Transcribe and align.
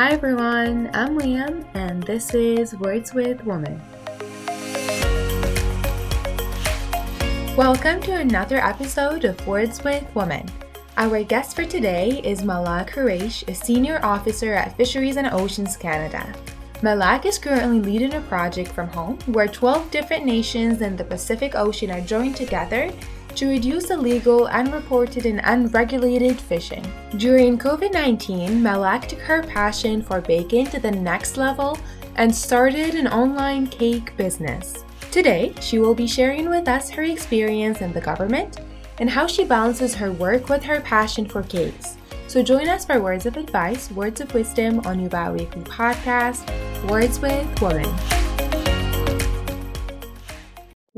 Hi 0.00 0.12
everyone, 0.12 0.88
I'm 0.94 1.18
Liam, 1.18 1.62
and 1.74 2.02
this 2.04 2.32
is 2.32 2.74
Words 2.74 3.12
with 3.12 3.44
Woman. 3.44 3.82
Welcome 7.54 8.00
to 8.04 8.12
another 8.12 8.56
episode 8.56 9.26
of 9.26 9.46
Words 9.46 9.84
with 9.84 10.06
Woman. 10.14 10.48
Our 10.96 11.22
guest 11.22 11.54
for 11.54 11.66
today 11.66 12.22
is 12.24 12.42
Malak 12.42 12.92
Hreiche, 12.92 13.46
a 13.46 13.54
senior 13.54 14.00
officer 14.02 14.54
at 14.54 14.74
Fisheries 14.74 15.18
and 15.18 15.26
Oceans 15.34 15.76
Canada. 15.76 16.34
Malak 16.80 17.26
is 17.26 17.38
currently 17.38 17.80
leading 17.80 18.14
a 18.14 18.22
project 18.22 18.72
from 18.72 18.88
home 18.88 19.18
where 19.26 19.48
12 19.48 19.90
different 19.90 20.24
nations 20.24 20.80
in 20.80 20.96
the 20.96 21.04
Pacific 21.04 21.54
Ocean 21.54 21.90
are 21.90 22.00
joined 22.00 22.36
together 22.36 22.90
to 23.36 23.48
reduce 23.48 23.90
illegal, 23.90 24.46
unreported, 24.46 25.26
and 25.26 25.40
unregulated 25.44 26.40
fishing. 26.40 26.84
During 27.16 27.58
COVID 27.58 27.92
19, 27.92 28.62
Malak 28.62 29.08
took 29.08 29.20
her 29.20 29.42
passion 29.42 30.02
for 30.02 30.20
baking 30.20 30.66
to 30.66 30.80
the 30.80 30.90
next 30.90 31.36
level 31.36 31.78
and 32.16 32.34
started 32.34 32.94
an 32.94 33.08
online 33.08 33.66
cake 33.66 34.16
business. 34.16 34.84
Today, 35.10 35.54
she 35.60 35.78
will 35.78 35.94
be 35.94 36.06
sharing 36.06 36.48
with 36.48 36.68
us 36.68 36.90
her 36.90 37.02
experience 37.02 37.80
in 37.80 37.92
the 37.92 38.00
government 38.00 38.60
and 38.98 39.10
how 39.10 39.26
she 39.26 39.44
balances 39.44 39.94
her 39.94 40.12
work 40.12 40.48
with 40.48 40.62
her 40.62 40.80
passion 40.80 41.26
for 41.26 41.42
cakes. 41.42 41.96
So 42.28 42.44
join 42.44 42.68
us 42.68 42.84
for 42.84 43.00
words 43.00 43.26
of 43.26 43.36
advice, 43.36 43.90
words 43.90 44.20
of 44.20 44.32
wisdom 44.34 44.80
on 44.86 45.00
Yuba 45.00 45.32
Weekly 45.36 45.62
Podcast, 45.62 46.46
Words 46.88 47.18
with 47.18 47.60
Woman. 47.60 47.92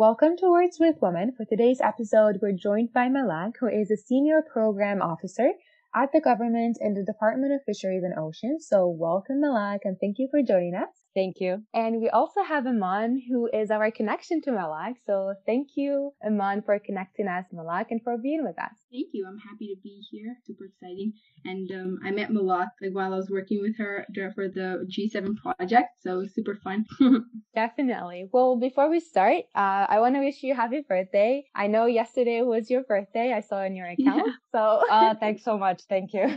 Welcome 0.02 0.36
to 0.38 0.50
Words 0.50 0.78
with 0.80 0.96
Women. 1.00 1.30
For 1.36 1.44
today's 1.44 1.80
episode, 1.80 2.40
we're 2.42 2.50
joined 2.50 2.92
by 2.92 3.08
Malak, 3.08 3.58
who 3.60 3.68
is 3.68 3.88
a 3.88 3.96
senior 3.96 4.42
program 4.42 5.00
officer 5.00 5.52
at 5.94 6.10
the 6.12 6.20
government 6.20 6.78
in 6.80 6.94
the 6.94 7.04
Department 7.04 7.52
of 7.52 7.62
Fisheries 7.64 8.02
and 8.02 8.18
Oceans. 8.18 8.66
So 8.68 8.88
welcome, 8.88 9.40
Malak, 9.40 9.82
and 9.84 9.96
thank 10.00 10.18
you 10.18 10.26
for 10.28 10.42
joining 10.42 10.74
us. 10.74 10.90
Thank 11.14 11.36
you. 11.38 11.62
And 11.72 12.00
we 12.00 12.08
also 12.08 12.42
have 12.42 12.66
Iman, 12.66 13.22
who 13.30 13.48
is 13.52 13.70
our 13.70 13.92
connection 13.92 14.42
to 14.42 14.50
Malak. 14.50 14.96
So 15.06 15.34
thank 15.46 15.76
you, 15.76 16.14
Iman, 16.26 16.62
for 16.62 16.80
connecting 16.80 17.28
us, 17.28 17.44
Malak, 17.52 17.92
and 17.92 18.02
for 18.02 18.18
being 18.18 18.42
with 18.42 18.58
us. 18.58 18.81
Thank 18.92 19.08
you. 19.12 19.26
I'm 19.26 19.38
happy 19.38 19.68
to 19.68 19.80
be 19.82 20.04
here. 20.10 20.36
Super 20.46 20.66
exciting. 20.66 21.14
And 21.46 21.70
um, 21.72 21.98
I 22.04 22.10
met 22.10 22.30
Malak 22.30 22.68
like 22.82 22.92
while 22.92 23.14
I 23.14 23.16
was 23.16 23.30
working 23.30 23.62
with 23.62 23.78
her 23.78 24.06
for 24.34 24.48
the 24.48 24.86
G7 24.86 25.34
project. 25.36 25.88
So 26.02 26.12
it 26.12 26.18
was 26.18 26.34
super 26.34 26.56
fun. 26.62 26.84
Definitely. 27.54 28.28
Well, 28.30 28.56
before 28.56 28.90
we 28.90 29.00
start, 29.00 29.44
uh, 29.54 29.86
I 29.88 29.98
want 30.00 30.14
to 30.16 30.20
wish 30.20 30.42
you 30.42 30.54
happy 30.54 30.84
birthday. 30.86 31.44
I 31.54 31.68
know 31.68 31.86
yesterday 31.86 32.42
was 32.42 32.68
your 32.70 32.82
birthday. 32.82 33.32
I 33.32 33.40
saw 33.40 33.62
in 33.62 33.74
your 33.74 33.86
account. 33.94 34.26
Yeah. 34.26 34.32
So 34.52 34.82
uh, 34.90 35.14
thanks 35.20 35.42
so 35.42 35.56
much. 35.56 35.80
Thank 35.88 36.12
you. 36.12 36.28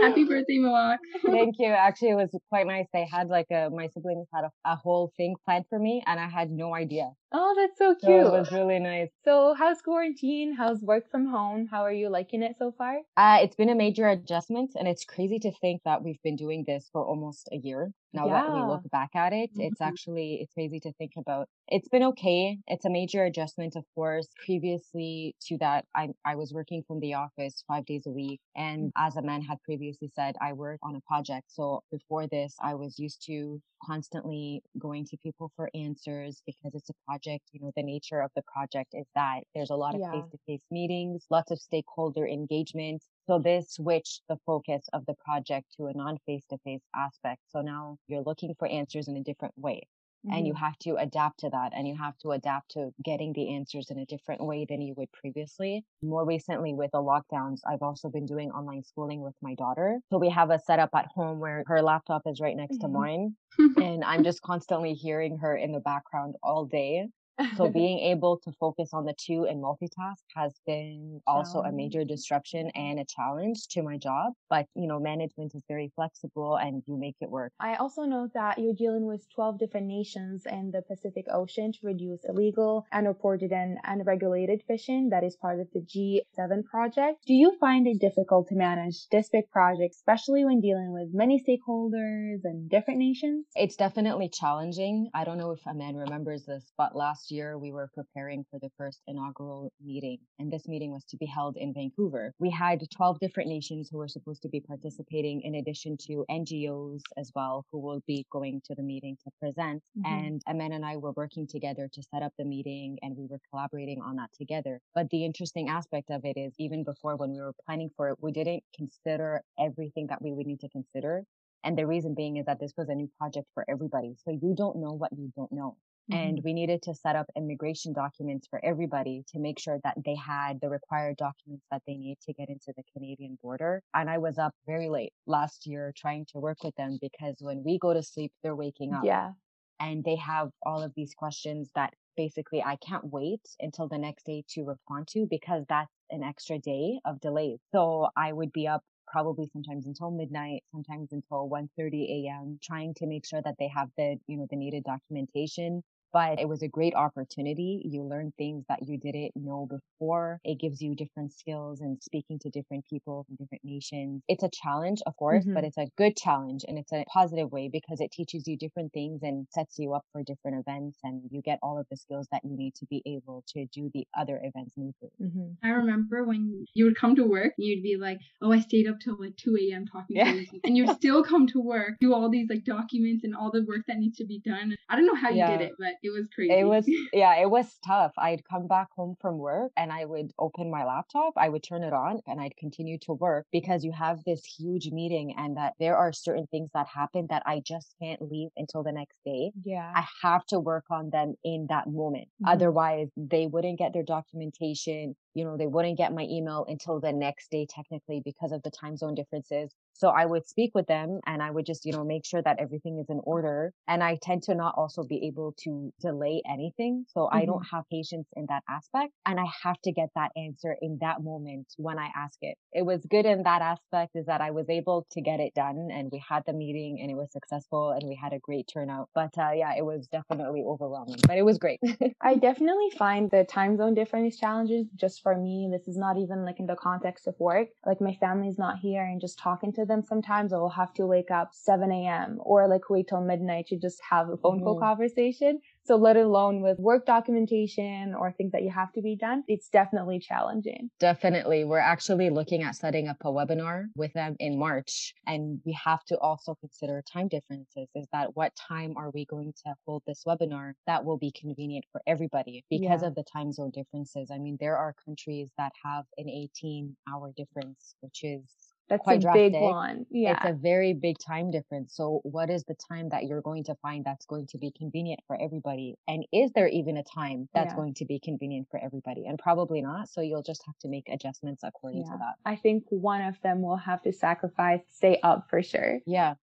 happy 0.00 0.24
birthday, 0.24 0.58
Malak. 0.58 1.00
Thank 1.26 1.56
you. 1.58 1.72
Actually, 1.72 2.10
it 2.10 2.16
was 2.22 2.30
quite 2.50 2.68
nice. 2.68 2.86
They 2.92 3.04
had 3.04 3.26
like 3.26 3.50
a, 3.50 3.68
my 3.68 3.88
siblings 3.88 4.28
had 4.32 4.44
a, 4.44 4.50
a 4.64 4.76
whole 4.76 5.12
thing 5.16 5.34
planned 5.44 5.64
for 5.68 5.80
me 5.80 6.04
and 6.06 6.20
I 6.20 6.28
had 6.28 6.52
no 6.52 6.72
idea. 6.72 7.10
Oh, 7.32 7.54
that's 7.56 7.78
so 7.78 7.94
cute. 7.94 8.02
So 8.04 8.34
it 8.34 8.38
was 8.38 8.52
really 8.52 8.78
nice. 8.78 9.10
So 9.24 9.54
how's 9.54 9.82
quarantine? 9.82 10.54
How's 10.54 10.82
work 10.82 11.10
from 11.10 11.26
home? 11.26 11.66
How 11.66 11.82
are 11.82 11.92
you 11.92 12.08
liking 12.08 12.42
it 12.42 12.56
so 12.58 12.72
far? 12.72 13.00
Uh, 13.16 13.38
it's 13.42 13.56
been 13.56 13.68
a 13.68 13.74
major 13.74 14.08
adjustment 14.08 14.72
and 14.78 14.86
it's 14.88 15.04
crazy 15.04 15.38
to 15.40 15.52
think 15.52 15.82
that 15.84 16.02
we've 16.02 16.22
been 16.22 16.36
doing 16.36 16.64
this 16.66 16.88
for 16.92 17.04
almost 17.04 17.48
a 17.52 17.56
year. 17.56 17.92
Now 18.12 18.26
yeah. 18.26 18.42
that 18.42 18.54
we 18.54 18.60
look 18.60 18.82
back 18.90 19.10
at 19.14 19.32
it, 19.32 19.50
mm-hmm. 19.50 19.62
it's 19.62 19.80
actually, 19.80 20.40
it's 20.42 20.52
crazy 20.52 20.80
to 20.80 20.92
think 20.94 21.12
about. 21.16 21.48
It's 21.68 21.88
been 21.88 22.02
okay. 22.04 22.58
It's 22.66 22.84
a 22.84 22.90
major 22.90 23.24
adjustment, 23.24 23.76
of 23.76 23.84
course. 23.94 24.28
Previously 24.44 25.34
to 25.48 25.58
that, 25.58 25.86
I, 25.94 26.08
I 26.24 26.34
was 26.36 26.52
working 26.52 26.82
from 26.86 27.00
the 27.00 27.14
office 27.14 27.64
five 27.66 27.86
days 27.86 28.04
a 28.06 28.10
week. 28.10 28.40
And 28.54 28.92
as 28.96 29.16
Iman 29.16 29.42
had 29.42 29.58
previously 29.64 30.10
said, 30.14 30.36
I 30.40 30.52
work 30.52 30.80
on 30.82 30.96
a 30.96 31.00
project. 31.08 31.46
So 31.48 31.82
before 31.90 32.26
this, 32.26 32.54
I 32.60 32.74
was 32.74 32.98
used 32.98 33.24
to 33.26 33.60
constantly 33.84 34.62
going 34.78 35.04
to 35.06 35.16
people 35.18 35.50
for 35.56 35.68
answers 35.74 36.42
because 36.46 36.72
it's 36.74 36.90
a 36.90 36.94
project. 37.06 37.44
You 37.52 37.60
know, 37.60 37.72
the 37.76 37.82
nature 37.82 38.20
of 38.20 38.30
the 38.36 38.42
project 38.42 38.90
is 38.92 39.06
that 39.14 39.40
there's 39.54 39.70
a 39.70 39.74
lot 39.74 39.94
of 39.94 40.00
face 40.12 40.30
to 40.30 40.38
face 40.46 40.62
meetings, 40.70 41.26
lots 41.30 41.50
of 41.50 41.58
stakeholder 41.58 42.26
engagement. 42.26 43.02
So 43.26 43.38
this 43.38 43.74
switched 43.74 44.22
the 44.28 44.36
focus 44.46 44.88
of 44.92 45.06
the 45.06 45.14
project 45.14 45.66
to 45.76 45.86
a 45.86 45.94
non 45.94 46.18
face 46.26 46.44
to 46.50 46.58
face 46.58 46.82
aspect. 46.94 47.40
So 47.48 47.62
now 47.62 47.98
you're 48.08 48.22
looking 48.22 48.54
for 48.58 48.68
answers 48.68 49.08
in 49.08 49.16
a 49.16 49.22
different 49.22 49.54
way. 49.56 49.86
Mm-hmm. 50.26 50.36
And 50.36 50.46
you 50.46 50.54
mm-hmm. 50.54 50.64
have 50.64 50.78
to 50.80 50.96
adapt 50.96 51.40
to 51.40 51.50
that 51.50 51.72
and 51.74 51.86
you 51.88 51.96
have 51.96 52.16
to 52.18 52.30
adapt 52.30 52.72
to 52.72 52.90
getting 53.04 53.32
the 53.32 53.54
answers 53.54 53.90
in 53.90 53.98
a 53.98 54.06
different 54.06 54.44
way 54.44 54.64
than 54.68 54.80
you 54.80 54.94
would 54.96 55.10
previously. 55.12 55.84
More 56.00 56.24
recently 56.24 56.74
with 56.74 56.92
the 56.92 57.02
lockdowns, 57.02 57.58
I've 57.66 57.82
also 57.82 58.08
been 58.08 58.26
doing 58.26 58.50
online 58.52 58.84
schooling 58.84 59.20
with 59.20 59.34
my 59.42 59.54
daughter. 59.54 59.98
So 60.10 60.18
we 60.18 60.30
have 60.30 60.50
a 60.50 60.60
setup 60.60 60.90
at 60.94 61.06
home 61.06 61.40
where 61.40 61.64
her 61.66 61.82
laptop 61.82 62.22
is 62.26 62.40
right 62.40 62.56
next 62.56 62.76
mm-hmm. 62.76 62.92
to 62.92 62.98
mine 63.00 63.36
and 63.76 64.04
I'm 64.04 64.22
just 64.22 64.42
constantly 64.42 64.94
hearing 64.94 65.38
her 65.38 65.56
in 65.56 65.72
the 65.72 65.80
background 65.80 66.36
all 66.42 66.66
day 66.66 67.08
so 67.56 67.68
being 67.82 67.98
able 67.98 68.38
to 68.44 68.52
focus 68.60 68.90
on 68.92 69.04
the 69.04 69.14
two 69.14 69.44
and 69.44 69.62
multitask 69.62 70.22
has 70.34 70.52
been 70.66 71.20
also 71.26 71.60
a 71.60 71.72
major 71.72 72.04
disruption 72.04 72.70
and 72.74 72.98
a 73.00 73.04
challenge 73.04 73.68
to 73.68 73.82
my 73.82 73.96
job. 73.96 74.32
But, 74.48 74.66
you 74.74 74.86
know, 74.86 75.00
management 75.00 75.52
is 75.54 75.62
very 75.68 75.92
flexible 75.94 76.56
and 76.56 76.82
you 76.86 76.96
make 76.98 77.16
it 77.20 77.30
work. 77.30 77.52
I 77.60 77.76
also 77.76 78.02
know 78.02 78.28
that 78.34 78.58
you're 78.58 78.74
dealing 78.74 79.06
with 79.06 79.26
12 79.34 79.58
different 79.58 79.86
nations 79.86 80.44
in 80.46 80.70
the 80.70 80.82
Pacific 80.82 81.26
Ocean 81.32 81.72
to 81.72 81.78
reduce 81.82 82.20
illegal, 82.28 82.86
unreported, 82.92 83.52
and 83.52 83.78
unregulated 83.84 84.62
fishing 84.66 85.10
that 85.10 85.24
is 85.24 85.36
part 85.36 85.60
of 85.60 85.68
the 85.72 85.80
G7 85.80 86.64
project. 86.64 87.24
Do 87.26 87.34
you 87.34 87.56
find 87.58 87.86
it 87.86 87.98
difficult 87.98 88.48
to 88.48 88.54
manage 88.54 89.08
this 89.10 89.28
big 89.28 89.50
project, 89.50 89.94
especially 89.94 90.44
when 90.44 90.60
dealing 90.60 90.92
with 90.92 91.08
many 91.12 91.42
stakeholders 91.42 92.40
and 92.44 92.68
different 92.68 92.98
nations? 92.98 93.46
It's 93.54 93.76
definitely 93.76 94.28
challenging. 94.28 95.10
I 95.14 95.24
don't 95.24 95.38
know 95.38 95.52
if 95.52 95.66
Iman 95.66 95.96
remembers 95.96 96.44
this, 96.44 96.72
but 96.76 96.94
last 96.96 97.30
year 97.32 97.58
we 97.58 97.72
were 97.72 97.90
preparing 97.94 98.44
for 98.50 98.58
the 98.60 98.70
first 98.76 99.00
inaugural 99.08 99.72
meeting, 99.82 100.18
and 100.38 100.52
this 100.52 100.68
meeting 100.68 100.92
was 100.92 101.04
to 101.06 101.16
be 101.16 101.26
held 101.26 101.56
in 101.56 101.72
Vancouver. 101.74 102.32
We 102.38 102.50
had 102.50 102.82
12 102.94 103.18
different 103.18 103.48
nations 103.48 103.88
who 103.90 103.98
were 103.98 104.08
supposed 104.08 104.42
to 104.42 104.48
be 104.48 104.60
participating, 104.60 105.40
in 105.40 105.56
addition 105.56 105.96
to 106.08 106.24
NGOs 106.30 107.00
as 107.16 107.32
well, 107.34 107.64
who 107.72 107.80
will 107.80 108.02
be 108.06 108.26
going 108.30 108.60
to 108.66 108.74
the 108.74 108.82
meeting 108.82 109.16
to 109.24 109.30
present. 109.40 109.82
Mm-hmm. 109.98 110.14
And 110.14 110.42
Iman 110.46 110.72
and 110.72 110.84
I 110.84 110.96
were 110.98 111.12
working 111.12 111.46
together 111.46 111.88
to 111.92 112.02
set 112.02 112.22
up 112.22 112.32
the 112.38 112.44
meeting, 112.44 112.98
and 113.02 113.16
we 113.16 113.26
were 113.26 113.40
collaborating 113.50 114.00
on 114.00 114.16
that 114.16 114.30
together. 114.38 114.78
But 114.94 115.08
the 115.10 115.24
interesting 115.24 115.68
aspect 115.68 116.10
of 116.10 116.24
it 116.24 116.36
is, 116.36 116.52
even 116.58 116.84
before 116.84 117.16
when 117.16 117.32
we 117.32 117.40
were 117.40 117.54
planning 117.66 117.90
for 117.96 118.10
it, 118.10 118.18
we 118.20 118.32
didn't 118.32 118.62
consider 118.76 119.42
everything 119.58 120.06
that 120.08 120.22
we 120.22 120.32
would 120.32 120.46
need 120.46 120.60
to 120.60 120.68
consider. 120.68 121.24
And 121.64 121.78
the 121.78 121.86
reason 121.86 122.14
being 122.14 122.38
is 122.38 122.46
that 122.46 122.58
this 122.58 122.72
was 122.76 122.88
a 122.88 122.94
new 122.94 123.08
project 123.18 123.46
for 123.54 123.64
everybody. 123.68 124.16
So 124.24 124.32
you 124.32 124.54
don't 124.56 124.78
know 124.78 124.92
what 124.92 125.12
you 125.16 125.32
don't 125.36 125.52
know. 125.52 125.76
Mm-hmm. 126.10 126.20
And 126.20 126.40
we 126.44 126.52
needed 126.52 126.82
to 126.82 126.94
set 126.94 127.16
up 127.16 127.26
immigration 127.36 127.92
documents 127.92 128.46
for 128.48 128.64
everybody 128.64 129.24
to 129.32 129.38
make 129.38 129.58
sure 129.58 129.78
that 129.84 129.96
they 130.04 130.16
had 130.16 130.60
the 130.60 130.68
required 130.68 131.16
documents 131.16 131.64
that 131.70 131.82
they 131.86 131.94
need 131.94 132.18
to 132.26 132.32
get 132.32 132.48
into 132.48 132.72
the 132.76 132.82
Canadian 132.92 133.38
border. 133.42 133.82
And 133.94 134.10
I 134.10 134.18
was 134.18 134.38
up 134.38 134.54
very 134.66 134.88
late 134.88 135.12
last 135.26 135.66
year 135.66 135.92
trying 135.96 136.26
to 136.32 136.38
work 136.38 136.64
with 136.64 136.74
them 136.76 136.98
because 137.00 137.36
when 137.40 137.62
we 137.64 137.78
go 137.78 137.94
to 137.94 138.02
sleep, 138.02 138.32
they're 138.42 138.56
waking 138.56 138.94
up. 138.94 139.04
Yeah. 139.04 139.32
And 139.80 140.04
they 140.04 140.16
have 140.16 140.50
all 140.64 140.82
of 140.82 140.92
these 140.94 141.14
questions 141.14 141.70
that 141.74 141.92
basically 142.16 142.62
I 142.62 142.76
can't 142.76 143.04
wait 143.04 143.40
until 143.60 143.88
the 143.88 143.98
next 143.98 144.26
day 144.26 144.44
to 144.50 144.64
respond 144.64 145.08
to 145.08 145.26
because 145.28 145.64
that's 145.68 145.90
an 146.10 146.22
extra 146.22 146.58
day 146.58 147.00
of 147.04 147.20
delay. 147.20 147.58
So 147.72 148.08
I 148.16 148.32
would 148.32 148.52
be 148.52 148.68
up 148.68 148.82
probably 149.12 149.48
sometimes 149.52 149.86
until 149.86 150.10
midnight, 150.10 150.64
sometimes 150.72 151.12
until 151.12 151.48
1:30 151.48 152.26
a.m. 152.28 152.58
trying 152.62 152.94
to 152.96 153.06
make 153.06 153.26
sure 153.26 153.42
that 153.42 153.56
they 153.60 153.68
have 153.68 153.90
the, 153.98 154.18
you 154.28 154.38
know, 154.38 154.46
the 154.50 154.56
needed 154.56 154.84
documentation 154.84 155.82
but 156.12 156.40
it 156.40 156.48
was 156.48 156.62
a 156.62 156.68
great 156.68 156.94
opportunity. 156.94 157.82
You 157.84 158.02
learn 158.02 158.32
things 158.36 158.64
that 158.68 158.80
you 158.86 158.98
didn't 158.98 159.32
know 159.34 159.68
before. 159.68 160.40
It 160.44 160.60
gives 160.60 160.80
you 160.80 160.94
different 160.94 161.32
skills 161.32 161.80
and 161.80 162.02
speaking 162.02 162.38
to 162.40 162.50
different 162.50 162.84
people 162.88 163.24
from 163.24 163.36
different 163.36 163.64
nations. 163.64 164.22
It's 164.28 164.42
a 164.42 164.50
challenge, 164.52 165.00
of 165.06 165.16
course, 165.16 165.44
mm-hmm. 165.44 165.54
but 165.54 165.64
it's 165.64 165.78
a 165.78 165.88
good 165.96 166.16
challenge 166.16 166.64
and 166.66 166.78
it's 166.78 166.92
a 166.92 167.04
positive 167.12 167.50
way 167.50 167.68
because 167.72 168.00
it 168.00 168.10
teaches 168.10 168.46
you 168.46 168.56
different 168.56 168.92
things 168.92 169.20
and 169.22 169.46
sets 169.50 169.78
you 169.78 169.94
up 169.94 170.04
for 170.12 170.22
different 170.22 170.64
events 170.66 170.98
and 171.02 171.22
you 171.30 171.42
get 171.42 171.58
all 171.62 171.78
of 171.78 171.86
the 171.90 171.96
skills 171.96 172.26
that 172.32 172.42
you 172.44 172.56
need 172.56 172.74
to 172.74 172.86
be 172.86 173.02
able 173.06 173.44
to 173.48 173.66
do 173.72 173.90
the 173.94 174.06
other 174.16 174.40
events 174.42 174.74
smoothly. 174.74 175.10
Mm-hmm. 175.20 175.66
I 175.66 175.70
remember 175.70 176.24
when 176.24 176.66
you 176.74 176.84
would 176.86 176.96
come 176.96 177.16
to 177.16 177.24
work, 177.24 177.52
you'd 177.56 177.82
be 177.82 177.96
like, 177.96 178.18
oh, 178.40 178.52
I 178.52 178.60
stayed 178.60 178.88
up 178.88 178.96
till 179.02 179.16
like 179.18 179.36
2 179.36 179.56
a.m. 179.60 179.86
talking 179.86 180.16
yeah. 180.16 180.32
to 180.32 180.38
you. 180.38 180.60
And 180.64 180.76
you'd 180.76 180.90
still 180.96 181.22
come 181.22 181.46
to 181.48 181.60
work, 181.60 181.94
do 182.00 182.14
all 182.14 182.28
these 182.28 182.48
like 182.48 182.64
documents 182.64 183.24
and 183.24 183.34
all 183.34 183.50
the 183.50 183.64
work 183.64 183.82
that 183.88 183.98
needs 183.98 184.18
to 184.18 184.26
be 184.26 184.40
done. 184.44 184.76
I 184.88 184.96
don't 184.96 185.06
know 185.06 185.14
how 185.14 185.30
you 185.30 185.38
yeah. 185.38 185.56
did 185.56 185.60
it, 185.62 185.72
but 185.78 185.94
it 186.02 186.10
was 186.10 186.28
crazy. 186.28 186.54
It 186.54 186.64
was, 186.64 186.86
yeah, 187.12 187.36
it 187.36 187.50
was 187.50 187.78
tough. 187.86 188.12
I'd 188.18 188.44
come 188.44 188.66
back 188.66 188.88
home 188.96 189.16
from 189.20 189.38
work 189.38 189.72
and 189.76 189.92
I 189.92 190.04
would 190.04 190.32
open 190.38 190.70
my 190.70 190.84
laptop, 190.84 191.34
I 191.36 191.48
would 191.48 191.62
turn 191.62 191.82
it 191.82 191.92
on 191.92 192.20
and 192.26 192.40
I'd 192.40 192.56
continue 192.56 192.98
to 193.00 193.12
work 193.12 193.46
because 193.52 193.84
you 193.84 193.92
have 193.92 194.24
this 194.24 194.44
huge 194.44 194.90
meeting 194.90 195.34
and 195.36 195.56
that 195.56 195.74
there 195.78 195.96
are 195.96 196.12
certain 196.12 196.46
things 196.48 196.70
that 196.74 196.86
happen 196.88 197.26
that 197.30 197.42
I 197.46 197.60
just 197.64 197.94
can't 198.00 198.20
leave 198.22 198.50
until 198.56 198.82
the 198.82 198.92
next 198.92 199.18
day. 199.24 199.52
Yeah. 199.62 199.94
I 199.94 200.06
have 200.22 200.46
to 200.46 200.58
work 200.58 200.84
on 200.90 201.10
them 201.10 201.34
in 201.44 201.66
that 201.68 201.86
moment. 201.86 202.28
Mhm. 202.40 202.46
Otherwise, 202.46 203.10
they 203.16 203.46
wouldn't 203.46 203.78
get 203.78 203.92
their 203.92 204.02
documentation. 204.02 205.14
You 205.34 205.44
know, 205.44 205.56
they 205.58 205.66
wouldn't 205.66 205.98
get 205.98 206.14
my 206.14 206.22
email 206.24 206.64
until 206.66 206.98
the 206.98 207.12
next 207.12 207.50
day, 207.50 207.66
technically, 207.68 208.20
because 208.24 208.52
of 208.52 208.62
the 208.62 208.70
time 208.70 208.96
zone 208.96 209.14
differences. 209.14 209.74
So 209.92 210.08
I 210.08 210.24
would 210.24 210.46
speak 210.46 210.74
with 210.74 210.86
them 210.86 211.20
and 211.26 211.42
I 211.42 211.50
would 211.50 211.66
just, 211.66 211.84
you 211.84 211.92
know, 211.92 212.04
make 212.04 212.24
sure 212.24 212.42
that 212.42 212.58
everything 212.58 212.98
is 212.98 213.10
in 213.10 213.20
order. 213.24 213.72
And 213.86 214.02
I 214.02 214.16
tend 214.16 214.42
to 214.44 214.54
not 214.54 214.74
also 214.76 215.04
be 215.04 215.26
able 215.26 215.52
to 215.64 215.91
delay 216.00 216.42
anything. 216.48 217.04
So 217.08 217.28
I 217.30 217.44
don't 217.44 217.64
have 217.70 217.84
patience 217.90 218.28
in 218.36 218.46
that 218.48 218.62
aspect. 218.68 219.12
And 219.26 219.38
I 219.38 219.46
have 219.62 219.80
to 219.82 219.92
get 219.92 220.10
that 220.14 220.30
answer 220.36 220.76
in 220.80 220.98
that 221.00 221.22
moment 221.22 221.68
when 221.76 221.98
I 221.98 222.08
ask 222.14 222.38
it. 222.42 222.56
It 222.72 222.82
was 222.82 223.04
good 223.06 223.26
in 223.26 223.42
that 223.44 223.62
aspect 223.62 224.12
is 224.14 224.26
that 224.26 224.40
I 224.40 224.50
was 224.50 224.68
able 224.68 225.06
to 225.12 225.20
get 225.20 225.40
it 225.40 225.54
done 225.54 225.88
and 225.92 226.10
we 226.10 226.22
had 226.26 226.42
the 226.46 226.52
meeting 226.52 227.00
and 227.00 227.10
it 227.10 227.14
was 227.14 227.30
successful 227.32 227.90
and 227.90 228.08
we 228.08 228.14
had 228.14 228.32
a 228.32 228.38
great 228.38 228.68
turnout. 228.72 229.08
But 229.14 229.36
uh, 229.38 229.52
yeah, 229.54 229.74
it 229.76 229.84
was 229.84 230.06
definitely 230.08 230.62
overwhelming, 230.66 231.24
but 231.26 231.38
it 231.38 231.42
was 231.42 231.58
great. 231.58 231.80
I 232.20 232.36
definitely 232.36 232.90
find 232.90 233.30
the 233.30 233.44
time 233.44 233.76
zone 233.76 233.94
difference 233.94 234.38
challenges 234.38 234.86
just 234.94 235.22
for 235.22 235.36
me. 235.36 235.68
This 235.72 235.88
is 235.88 235.96
not 235.96 236.16
even 236.18 236.44
like 236.44 236.60
in 236.60 236.66
the 236.66 236.76
context 236.76 237.26
of 237.26 237.34
work. 237.40 237.68
Like 237.84 238.00
my 238.00 238.14
family's 238.14 238.58
not 238.58 238.78
here 238.78 239.02
and 239.04 239.20
just 239.20 239.38
talking 239.38 239.72
to 239.74 239.84
them 239.84 240.02
sometimes 240.02 240.52
I 240.52 240.58
will 240.58 240.70
have 240.70 240.94
to 240.94 241.06
wake 241.06 241.30
up 241.32 241.50
7 241.52 242.06
a.m. 242.06 242.38
or 242.40 242.68
like 242.68 242.88
wait 242.88 243.08
till 243.08 243.20
midnight 243.22 243.66
to 243.68 243.76
just 243.78 244.00
have 244.08 244.28
a 244.28 244.36
phone 244.36 244.60
call 244.60 244.76
Mhm. 244.76 244.80
conversation. 244.80 245.60
So 245.84 245.96
let 245.96 246.16
alone 246.16 246.62
with 246.62 246.78
work 246.78 247.06
documentation 247.06 248.14
or 248.14 248.30
things 248.32 248.52
that 248.52 248.62
you 248.62 248.70
have 248.70 248.92
to 248.92 249.02
be 249.02 249.16
done, 249.16 249.42
it's 249.48 249.68
definitely 249.68 250.20
challenging. 250.20 250.90
Definitely. 251.00 251.64
We're 251.64 251.78
actually 251.78 252.30
looking 252.30 252.62
at 252.62 252.76
setting 252.76 253.08
up 253.08 253.16
a 253.22 253.28
webinar 253.28 253.86
with 253.96 254.12
them 254.12 254.36
in 254.38 254.58
March. 254.58 255.12
And 255.26 255.60
we 255.64 255.72
have 255.84 256.04
to 256.04 256.18
also 256.18 256.54
consider 256.54 257.02
time 257.12 257.28
differences. 257.28 257.88
Is 257.94 258.06
that 258.12 258.36
what 258.36 258.54
time 258.54 258.94
are 258.96 259.10
we 259.10 259.24
going 259.26 259.52
to 259.64 259.74
hold 259.86 260.02
this 260.06 260.22
webinar 260.26 260.74
that 260.86 261.04
will 261.04 261.18
be 261.18 261.32
convenient 261.32 261.84
for 261.90 262.00
everybody 262.06 262.64
because 262.70 263.02
Yeah. 263.02 263.08
of 263.08 263.14
the 263.16 263.24
time 263.24 263.52
zone 263.52 263.70
differences? 263.70 264.30
I 264.30 264.38
mean, 264.38 264.56
there 264.60 264.76
are 264.76 264.94
countries 265.04 265.50
that 265.58 265.72
have 265.84 266.04
an 266.16 266.28
18 266.28 266.96
hour 267.12 267.32
difference, 267.36 267.96
which 268.00 268.22
is 268.22 268.71
That's 268.92 269.02
quite 269.02 269.24
a 269.24 269.32
big 269.32 269.54
one. 269.54 270.06
Yeah. 270.10 270.32
It's 270.32 270.50
a 270.50 270.52
very 270.52 270.92
big 270.92 271.16
time 271.18 271.50
difference. 271.50 271.94
So, 271.96 272.20
what 272.24 272.50
is 272.50 272.62
the 272.64 272.76
time 272.88 273.08
that 273.10 273.24
you're 273.24 273.40
going 273.40 273.64
to 273.64 273.74
find 273.76 274.04
that's 274.04 274.26
going 274.26 274.46
to 274.48 274.58
be 274.58 274.70
convenient 274.76 275.20
for 275.26 275.40
everybody? 275.40 275.96
And 276.06 276.26
is 276.32 276.52
there 276.52 276.68
even 276.68 276.98
a 276.98 277.02
time 277.02 277.48
that's 277.54 277.72
Yeah. 277.72 277.76
going 277.76 277.94
to 277.94 278.04
be 278.04 278.20
convenient 278.20 278.68
for 278.70 278.78
everybody? 278.78 279.26
And 279.26 279.38
probably 279.38 279.80
not. 279.80 280.08
So, 280.10 280.20
you'll 280.20 280.42
just 280.42 280.62
have 280.66 280.78
to 280.80 280.88
make 280.88 281.08
adjustments 281.08 281.62
according 281.64 282.04
to 282.04 282.16
that. 282.18 282.34
I 282.44 282.56
think 282.56 282.84
one 282.90 283.22
of 283.22 283.40
them 283.42 283.62
will 283.62 283.76
have 283.76 284.02
to 284.02 284.12
sacrifice, 284.12 284.82
stay 284.90 285.18
up 285.22 285.46
for 285.48 285.62
sure. 285.62 286.00
Yeah. 286.06 286.34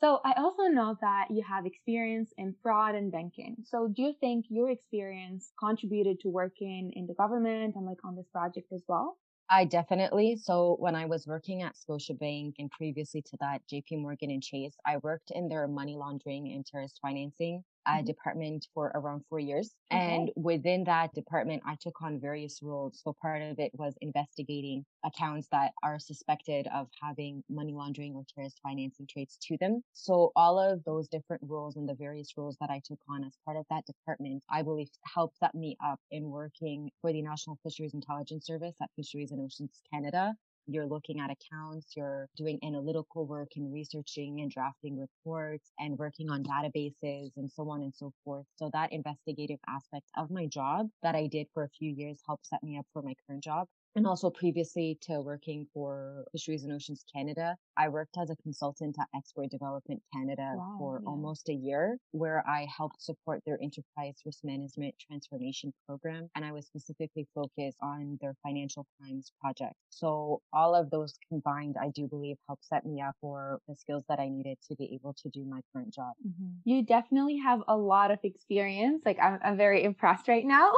So 0.00 0.20
I 0.24 0.34
also 0.36 0.64
know 0.68 0.96
that 1.00 1.26
you 1.30 1.42
have 1.42 1.66
experience 1.66 2.32
in 2.38 2.54
fraud 2.62 2.94
and 2.94 3.10
banking. 3.10 3.56
So 3.64 3.88
do 3.88 4.02
you 4.02 4.14
think 4.20 4.46
your 4.48 4.70
experience 4.70 5.52
contributed 5.58 6.20
to 6.20 6.28
working 6.28 6.92
in 6.94 7.08
the 7.08 7.14
government 7.14 7.74
and 7.74 7.84
like 7.84 7.98
on 8.04 8.14
this 8.14 8.28
project 8.28 8.72
as 8.72 8.82
well? 8.86 9.18
I 9.50 9.64
definitely. 9.64 10.36
So 10.36 10.76
when 10.78 10.94
I 10.94 11.06
was 11.06 11.26
working 11.26 11.62
at 11.62 11.74
Scotiabank 11.74 12.54
and 12.58 12.70
previously 12.70 13.22
to 13.22 13.36
that, 13.40 13.62
JP 13.72 14.02
Morgan 14.02 14.30
and 14.30 14.42
Chase, 14.42 14.76
I 14.86 14.98
worked 14.98 15.30
in 15.30 15.48
their 15.48 15.66
money 15.66 15.96
laundering 15.96 16.52
and 16.52 16.66
terrorist 16.66 16.98
financing 17.00 17.64
uh, 17.88 18.02
Mhm. 18.02 18.06
department 18.06 18.68
for 18.74 18.92
around 18.94 19.24
four 19.28 19.40
years. 19.40 19.74
Okay. 19.92 20.22
And 20.22 20.30
within 20.36 20.84
that 20.84 21.14
department, 21.14 21.62
I 21.66 21.76
took 21.80 22.02
on 22.02 22.20
various 22.20 22.62
roles. 22.62 23.00
So 23.02 23.14
part 23.20 23.42
of 23.42 23.58
it 23.58 23.72
was 23.74 23.96
investigating 24.02 24.86
accounts 25.04 25.48
that 25.52 25.72
are 25.82 25.98
suspected 25.98 26.68
of 26.68 26.88
having 27.02 27.44
money 27.48 27.72
laundering 27.72 28.14
or 28.14 28.24
terrorist 28.34 28.60
financing 28.62 29.06
traits 29.08 29.38
to 29.48 29.56
them. 29.58 29.82
So 29.94 30.32
all 30.36 30.58
of 30.60 30.84
those 30.84 31.08
different 31.08 31.42
roles 31.46 31.76
and 31.76 31.88
the 31.88 31.94
various 31.96 32.36
roles 32.36 32.56
that 32.60 32.70
I 32.70 32.80
took 32.84 33.00
on 33.08 33.24
as 33.24 33.36
part 33.44 33.56
of 33.56 33.66
that 33.70 33.86
department, 33.86 34.44
I 34.50 34.62
believe 34.62 34.90
helped 35.04 35.38
set 35.38 35.54
me 35.54 35.76
up 35.84 36.00
in 36.10 36.30
working 36.30 36.90
for 37.00 37.12
the 37.12 37.22
National 37.22 37.56
Fisheries 37.64 37.94
Intelligence 37.94 38.46
Service 38.46 38.76
at 38.82 38.90
Fisheries 38.96 39.32
and 39.32 39.40
Oceans 39.40 39.80
Canada. 39.92 40.36
You're 40.68 40.86
looking 40.86 41.18
at 41.20 41.30
accounts, 41.30 41.96
you're 41.96 42.28
doing 42.36 42.58
analytical 42.62 43.26
work 43.26 43.48
and 43.56 43.72
researching 43.72 44.40
and 44.40 44.50
drafting 44.50 44.98
reports 44.98 45.72
and 45.80 45.98
working 45.98 46.30
on 46.30 46.44
databases 46.44 47.32
and 47.36 47.50
so 47.50 47.68
on 47.70 47.82
and 47.82 47.94
so 47.94 48.12
forth. 48.24 48.46
So 48.56 48.70
that 48.72 48.92
investigative 48.92 49.58
aspect 49.68 50.06
of 50.16 50.30
my 50.30 50.46
job 50.46 50.88
that 51.02 51.16
I 51.16 51.26
did 51.26 51.48
for 51.54 51.64
a 51.64 51.70
few 51.70 51.90
years 51.90 52.20
helped 52.26 52.46
set 52.46 52.62
me 52.62 52.78
up 52.78 52.86
for 52.92 53.02
my 53.02 53.14
current 53.26 53.42
job. 53.42 53.66
And 53.98 54.06
also 54.06 54.30
previously 54.30 54.96
to 55.02 55.20
working 55.20 55.66
for 55.74 56.24
Fisheries 56.30 56.62
and 56.62 56.72
Oceans 56.72 57.04
Canada, 57.12 57.56
I 57.76 57.88
worked 57.88 58.16
as 58.16 58.30
a 58.30 58.36
consultant 58.36 58.94
at 59.00 59.08
Export 59.12 59.50
Development 59.50 60.00
Canada 60.14 60.52
Wow, 60.54 60.76
for 60.78 61.00
yeah. 61.02 61.08
almost 61.08 61.48
a 61.48 61.52
year, 61.52 61.98
where 62.12 62.44
I 62.46 62.68
helped 62.76 63.02
support 63.02 63.42
their 63.44 63.58
enterprise 63.60 64.14
risk 64.24 64.44
management 64.44 64.94
transformation 65.04 65.72
program. 65.84 66.30
And 66.36 66.44
I 66.44 66.52
was 66.52 66.66
specifically 66.66 67.26
focused 67.34 67.76
on 67.82 68.18
their 68.20 68.36
financial 68.44 68.86
crimes 69.00 69.32
project. 69.40 69.74
So 69.88 70.42
all 70.52 70.76
of 70.76 70.90
those 70.90 71.14
combined, 71.28 71.74
I 71.82 71.88
do 71.88 72.06
believe 72.06 72.36
helped 72.46 72.66
set 72.66 72.86
me 72.86 73.02
up 73.02 73.16
for 73.20 73.58
the 73.66 73.74
skills 73.74 74.04
that 74.08 74.20
I 74.20 74.28
needed 74.28 74.58
to 74.68 74.76
be 74.76 74.94
able 74.94 75.14
to 75.14 75.28
do 75.30 75.44
my 75.44 75.60
current 75.72 75.92
job. 75.92 76.12
Mm-hmm. 76.24 76.70
You 76.70 76.84
definitely 76.84 77.38
have 77.38 77.64
a 77.66 77.76
lot 77.76 78.12
of 78.12 78.20
experience. 78.22 79.02
Like 79.04 79.18
I'm, 79.20 79.40
I'm 79.44 79.56
very 79.56 79.82
impressed 79.82 80.28
right 80.28 80.44
now. 80.44 80.70